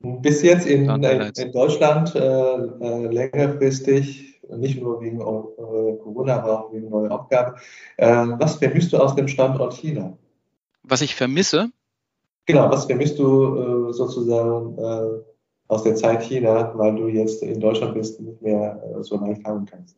bis 0.00 0.42
jetzt 0.42 0.66
in, 0.66 0.88
in 0.88 1.52
Deutschland 1.52 2.14
äh, 2.14 2.20
äh, 2.20 3.06
längerfristig, 3.12 4.40
nicht 4.48 4.80
nur 4.80 5.00
wegen 5.00 5.20
äh, 5.20 5.22
Corona, 5.22 6.36
aber 6.36 6.66
auch 6.66 6.72
wegen 6.72 6.88
neuer 6.88 7.10
Aufgaben. 7.10 7.56
Äh, 7.96 8.06
was 8.38 8.56
vermisst 8.56 8.92
du 8.92 8.98
aus 8.98 9.16
dem 9.16 9.26
Standort 9.26 9.74
China? 9.74 10.16
Was 10.84 11.00
ich 11.00 11.16
vermisse? 11.16 11.70
Genau, 12.46 12.70
was 12.70 12.86
vermisst 12.86 13.18
du 13.18 13.88
äh, 13.88 13.92
sozusagen 13.92 14.78
äh, 14.78 15.22
aus 15.68 15.82
der 15.82 15.94
Zeit 15.94 16.22
China, 16.22 16.72
weil 16.76 16.96
du 16.96 17.08
jetzt 17.08 17.42
in 17.42 17.60
Deutschland 17.60 17.94
bist, 17.94 18.20
nicht 18.20 18.42
mehr 18.42 18.82
so 19.00 19.16
leicht 19.16 19.44
haben 19.44 19.66
kannst? 19.66 19.96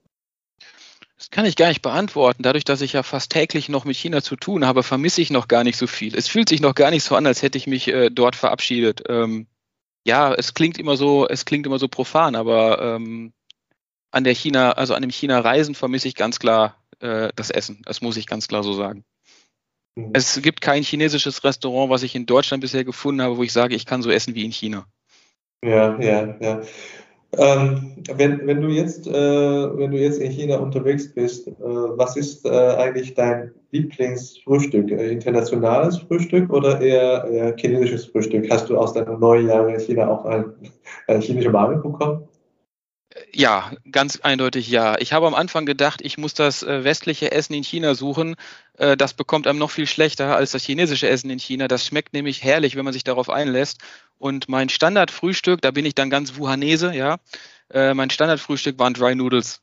Das 1.17 1.31
kann 1.31 1.45
ich 1.45 1.55
gar 1.55 1.69
nicht 1.69 1.83
beantworten. 1.83 2.43
Dadurch, 2.43 2.65
dass 2.65 2.81
ich 2.81 2.95
ja 2.95 3.03
fast 3.03 3.31
täglich 3.31 3.69
noch 3.69 3.85
mit 3.85 3.97
China 3.97 4.23
zu 4.23 4.37
tun 4.37 4.67
habe, 4.67 4.83
vermisse 4.83 5.21
ich 5.21 5.31
noch 5.31 5.49
gar 5.49 5.65
nicht 5.65 5.77
so 5.77 5.87
viel. 5.87 6.17
Es 6.17 6.29
fühlt 6.29 6.49
sich 6.49 6.61
noch 6.61 6.75
gar 6.75 6.91
nicht 6.91 7.05
so 7.05 7.15
an, 7.15 7.27
als 7.27 7.43
hätte 7.43 7.59
ich 7.59 7.67
mich 7.67 7.89
äh, 7.89 8.11
dort 8.11 8.37
verabschiedet. 8.37 9.03
Ähm, 9.09 9.47
ja, 10.07 10.35
es 10.35 10.55
klingt 10.55 10.79
immer 10.79 10.97
so, 10.97 11.29
es 11.29 11.45
klingt 11.45 11.67
immer 11.67 11.79
so 11.79 11.89
profan, 11.89 12.35
aber 12.35 12.81
ähm, 12.81 13.33
an 14.11 14.25
der 14.25 14.35
China, 14.35 14.73
also 14.73 14.95
an 14.95 15.03
dem 15.03 15.11
China-Reisen 15.11 15.75
vermisse 15.75 16.09
ich 16.09 16.15
ganz 16.15 16.39
klar 16.39 16.77
äh, 17.01 17.31
das 17.37 17.51
Essen. 17.51 17.83
Das 17.85 18.01
muss 18.01 18.17
ich 18.17 18.27
ganz 18.27 18.49
klar 18.49 18.63
so 18.63 18.73
sagen. 18.73 19.05
Mhm. 19.97 20.11
Es 20.15 20.41
gibt 20.43 20.61
kein 20.61 20.83
chinesisches 20.83 21.45
Restaurant, 21.45 21.91
was 21.91 22.03
ich 22.03 22.15
in 22.15 22.27
Deutschland 22.27 22.63
bisher 22.63 22.85
gefunden 22.85 23.23
habe, 23.23 23.37
wo 23.37 23.43
ich 23.43 23.53
sage, 23.53 23.75
ich 23.75 23.87
kann 23.87 24.03
so 24.03 24.11
essen 24.11 24.35
wie 24.35 24.45
in 24.45 24.53
China. 24.53 24.87
Ja, 25.63 25.99
ja, 26.01 26.35
ja. 26.41 26.61
Ähm, 27.39 27.95
wenn, 28.17 28.47
wenn, 28.47 28.61
du 28.61 28.69
jetzt, 28.69 29.07
äh, 29.07 29.13
wenn 29.13 29.93
du 29.93 29.99
jetzt 29.99 30.19
in 30.19 30.33
China 30.33 30.57
unterwegs 30.57 31.13
bist, 31.13 31.47
äh, 31.47 31.53
was 31.61 32.17
ist 32.17 32.45
äh, 32.45 32.51
eigentlich 32.51 33.15
dein 33.15 33.53
Lieblingsfrühstück? 33.71 34.91
Äh, 34.91 35.13
internationales 35.13 35.99
Frühstück 35.99 36.53
oder 36.53 36.81
eher, 36.81 37.25
eher, 37.31 37.57
chinesisches 37.57 38.07
Frühstück? 38.07 38.51
Hast 38.51 38.69
du 38.69 38.79
aus 38.79 38.95
deinem 38.95 39.21
neuen 39.21 39.49
Jahr 39.49 39.69
in 39.69 39.79
China 39.79 40.09
auch 40.09 40.25
ein, 40.25 40.47
eine 41.07 41.21
chinesische 41.21 41.53
Marke 41.53 41.77
bekommen? 41.77 42.27
Ja, 43.33 43.73
ganz 43.91 44.21
eindeutig 44.21 44.69
ja. 44.71 44.97
Ich 44.99 45.13
habe 45.13 45.27
am 45.27 45.35
Anfang 45.35 45.67
gedacht, 45.67 46.01
ich 46.03 46.17
muss 46.17 46.35
das 46.35 46.63
äh, 46.63 46.85
westliche 46.85 47.33
Essen 47.33 47.55
in 47.55 47.65
China 47.65 47.95
suchen. 47.95 48.37
Äh, 48.79 48.97
das 48.97 49.15
bekommt 49.15 49.49
einem 49.49 49.59
noch 49.59 49.73
viel 49.73 49.87
schlechter 49.87 50.37
als 50.37 50.53
das 50.53 50.63
chinesische 50.63 51.09
Essen 51.09 51.29
in 51.31 51.41
China. 51.41 51.67
Das 51.67 51.85
schmeckt 51.85 52.13
nämlich 52.13 52.45
herrlich, 52.45 52.77
wenn 52.77 52.85
man 52.85 52.93
sich 52.93 53.03
darauf 53.03 53.29
einlässt. 53.29 53.81
Und 54.19 54.49
mein 54.49 54.69
Standardfrühstück, 54.69 55.61
da 55.61 55.73
bin 55.73 55.87
ich 55.87 55.97
dann 55.97 56.11
ganz 56.11 56.37
Wuhanese, 56.39 56.95
ja. 56.95 57.19
Äh, 57.73 57.95
mein 57.95 58.11
Standardfrühstück 58.11 58.79
waren 58.79 58.95
Dry 58.95 59.17
Noodles. 59.17 59.61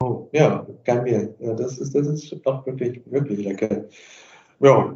Oh, 0.00 0.28
ja, 0.32 0.66
geil. 0.84 1.34
Ja, 1.40 1.54
das 1.54 1.78
ist, 1.78 1.94
das 1.94 2.06
ist 2.06 2.46
auch 2.46 2.66
wirklich, 2.66 3.00
wirklich 3.06 3.44
lecker. 3.44 3.84
Ja, 4.60 4.94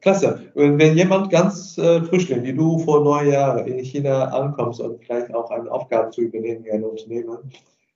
Klasse. 0.00 0.40
Wenn 0.54 0.96
jemand 0.96 1.30
ganz 1.30 1.78
äh, 1.78 2.02
frischling, 2.02 2.42
wie 2.44 2.52
du 2.52 2.78
vor 2.78 3.02
neun 3.02 3.28
Jahren 3.28 3.66
in 3.66 3.78
China 3.84 4.26
ankommst 4.26 4.80
und 4.80 5.02
vielleicht 5.04 5.34
auch 5.34 5.50
eine 5.50 5.70
Aufgabe 5.70 6.10
zu 6.10 6.22
übernehmen 6.22 6.64
in 6.64 6.72
einem 6.72 6.84
Unternehmen, 6.84 7.38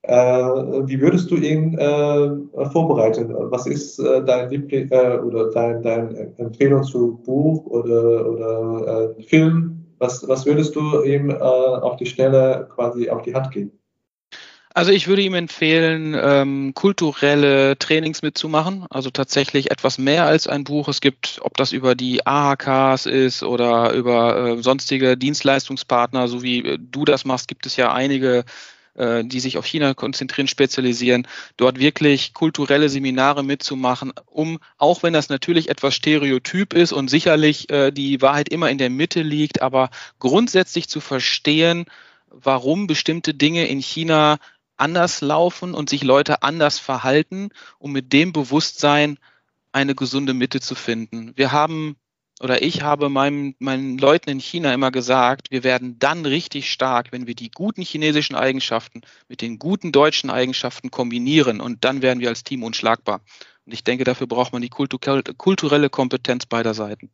äh, 0.02 0.14
wie 0.14 1.00
würdest 1.00 1.30
du 1.30 1.36
ihn 1.36 1.76
äh, 1.78 2.66
vorbereiten? 2.70 3.34
Was 3.50 3.66
ist 3.66 3.98
äh, 3.98 4.24
dein 4.24 4.48
Liebling 4.48 4.90
äh, 4.90 5.18
oder 5.18 5.50
dein, 5.50 5.82
dein 5.82 6.36
Empfehlung 6.38 6.82
zu 6.84 7.20
Buch 7.24 7.66
oder, 7.66 8.28
oder 8.30 9.14
äh, 9.18 9.22
Film? 9.22 9.84
Was, 9.98 10.26
was 10.26 10.46
würdest 10.46 10.74
du 10.74 11.02
ihm 11.02 11.28
äh, 11.28 11.34
auf 11.34 11.96
die 11.96 12.06
Stelle 12.06 12.66
quasi 12.74 13.10
auf 13.10 13.22
die 13.22 13.34
Hand 13.34 13.50
geben? 13.50 13.79
Also 14.72 14.92
ich 14.92 15.08
würde 15.08 15.22
ihm 15.22 15.34
empfehlen, 15.34 16.16
ähm, 16.16 16.74
kulturelle 16.74 17.76
Trainings 17.76 18.22
mitzumachen, 18.22 18.86
also 18.88 19.10
tatsächlich 19.10 19.72
etwas 19.72 19.98
mehr 19.98 20.26
als 20.26 20.46
ein 20.46 20.62
Buch. 20.62 20.86
Es 20.86 21.00
gibt, 21.00 21.40
ob 21.42 21.56
das 21.56 21.72
über 21.72 21.96
die 21.96 22.24
AHKs 22.24 23.06
ist 23.06 23.42
oder 23.42 23.92
über 23.92 24.58
äh, 24.58 24.62
sonstige 24.62 25.16
Dienstleistungspartner, 25.16 26.28
so 26.28 26.44
wie 26.44 26.64
äh, 26.64 26.78
du 26.80 27.04
das 27.04 27.24
machst, 27.24 27.48
gibt 27.48 27.66
es 27.66 27.74
ja 27.74 27.92
einige, 27.92 28.44
äh, 28.94 29.24
die 29.24 29.40
sich 29.40 29.58
auf 29.58 29.66
China 29.66 29.92
konzentrieren, 29.94 30.46
spezialisieren, 30.46 31.26
dort 31.56 31.80
wirklich 31.80 32.32
kulturelle 32.32 32.88
Seminare 32.88 33.42
mitzumachen, 33.42 34.12
um, 34.26 34.60
auch 34.78 35.02
wenn 35.02 35.12
das 35.12 35.30
natürlich 35.30 35.68
etwas 35.68 35.96
stereotyp 35.96 36.74
ist 36.74 36.92
und 36.92 37.08
sicherlich 37.10 37.70
äh, 37.70 37.90
die 37.90 38.22
Wahrheit 38.22 38.48
immer 38.48 38.70
in 38.70 38.78
der 38.78 38.90
Mitte 38.90 39.22
liegt, 39.22 39.62
aber 39.62 39.90
grundsätzlich 40.20 40.88
zu 40.88 41.00
verstehen, 41.00 41.86
warum 42.30 42.86
bestimmte 42.86 43.34
Dinge 43.34 43.66
in 43.66 43.80
China 43.80 44.38
anders 44.80 45.20
laufen 45.20 45.74
und 45.74 45.90
sich 45.90 46.02
Leute 46.02 46.42
anders 46.42 46.78
verhalten, 46.78 47.50
um 47.78 47.92
mit 47.92 48.12
dem 48.12 48.32
Bewusstsein 48.32 49.18
eine 49.72 49.94
gesunde 49.94 50.34
Mitte 50.34 50.60
zu 50.60 50.74
finden. 50.74 51.32
Wir 51.36 51.52
haben 51.52 51.96
oder 52.42 52.62
ich 52.62 52.80
habe 52.80 53.10
meinen, 53.10 53.54
meinen 53.58 53.98
Leuten 53.98 54.30
in 54.30 54.40
China 54.40 54.72
immer 54.72 54.90
gesagt, 54.90 55.50
wir 55.50 55.62
werden 55.62 55.98
dann 55.98 56.24
richtig 56.24 56.70
stark, 56.72 57.12
wenn 57.12 57.26
wir 57.26 57.34
die 57.34 57.50
guten 57.50 57.82
chinesischen 57.82 58.34
Eigenschaften 58.34 59.02
mit 59.28 59.42
den 59.42 59.58
guten 59.58 59.92
deutschen 59.92 60.30
Eigenschaften 60.30 60.90
kombinieren 60.90 61.60
und 61.60 61.84
dann 61.84 62.00
werden 62.00 62.20
wir 62.20 62.30
als 62.30 62.42
Team 62.42 62.62
unschlagbar. 62.62 63.20
Und 63.66 63.74
ich 63.74 63.84
denke, 63.84 64.04
dafür 64.04 64.26
braucht 64.26 64.54
man 64.54 64.62
die 64.62 64.70
kulturelle 64.70 65.90
Kompetenz 65.90 66.46
beider 66.46 66.72
Seiten. 66.72 67.10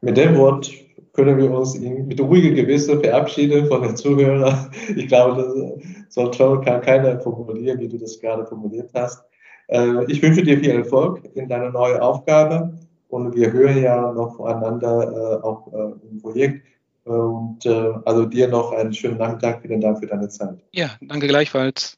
Mit 0.00 0.16
dem 0.16 0.36
Wort 0.36 0.70
können 1.16 1.38
wir 1.38 1.50
uns 1.50 1.78
mit 1.78 2.20
ruhigem 2.20 2.54
Gewissen 2.54 3.00
verabschieden 3.00 3.66
von 3.66 3.82
den 3.82 3.96
Zuhörern. 3.96 4.70
Ich 4.96 5.08
glaube, 5.08 5.42
das 5.42 6.14
so 6.14 6.28
toll 6.28 6.60
kann 6.60 6.80
keiner 6.80 7.18
formulieren, 7.18 7.80
wie 7.80 7.88
du 7.88 7.98
das 7.98 8.20
gerade 8.20 8.46
formuliert 8.46 8.90
hast. 8.94 9.24
Äh, 9.68 10.04
ich 10.10 10.22
wünsche 10.22 10.42
dir 10.42 10.58
viel 10.58 10.70
Erfolg 10.70 11.22
in 11.34 11.48
deiner 11.48 11.70
neuen 11.70 12.00
Aufgabe 12.00 12.78
und 13.08 13.34
wir 13.34 13.52
hören 13.52 13.82
ja 13.82 14.12
noch 14.12 14.36
voneinander 14.36 15.40
äh, 15.40 15.42
auch 15.42 15.72
äh, 15.72 16.08
im 16.10 16.20
Projekt. 16.20 16.66
Und 17.04 17.64
also 18.04 18.26
dir 18.26 18.48
noch 18.48 18.72
einen 18.72 18.92
schönen 18.92 19.18
Nachmittag. 19.18 19.62
Vielen 19.62 19.80
Dank 19.80 20.00
für 20.00 20.08
deine 20.08 20.28
Zeit. 20.28 20.58
Ja, 20.72 20.90
danke 21.00 21.28
gleichfalls. 21.28 21.96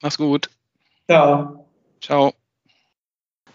Mach's 0.00 0.16
gut. 0.16 0.48
Ciao. 1.08 1.66
Ciao. 2.00 2.37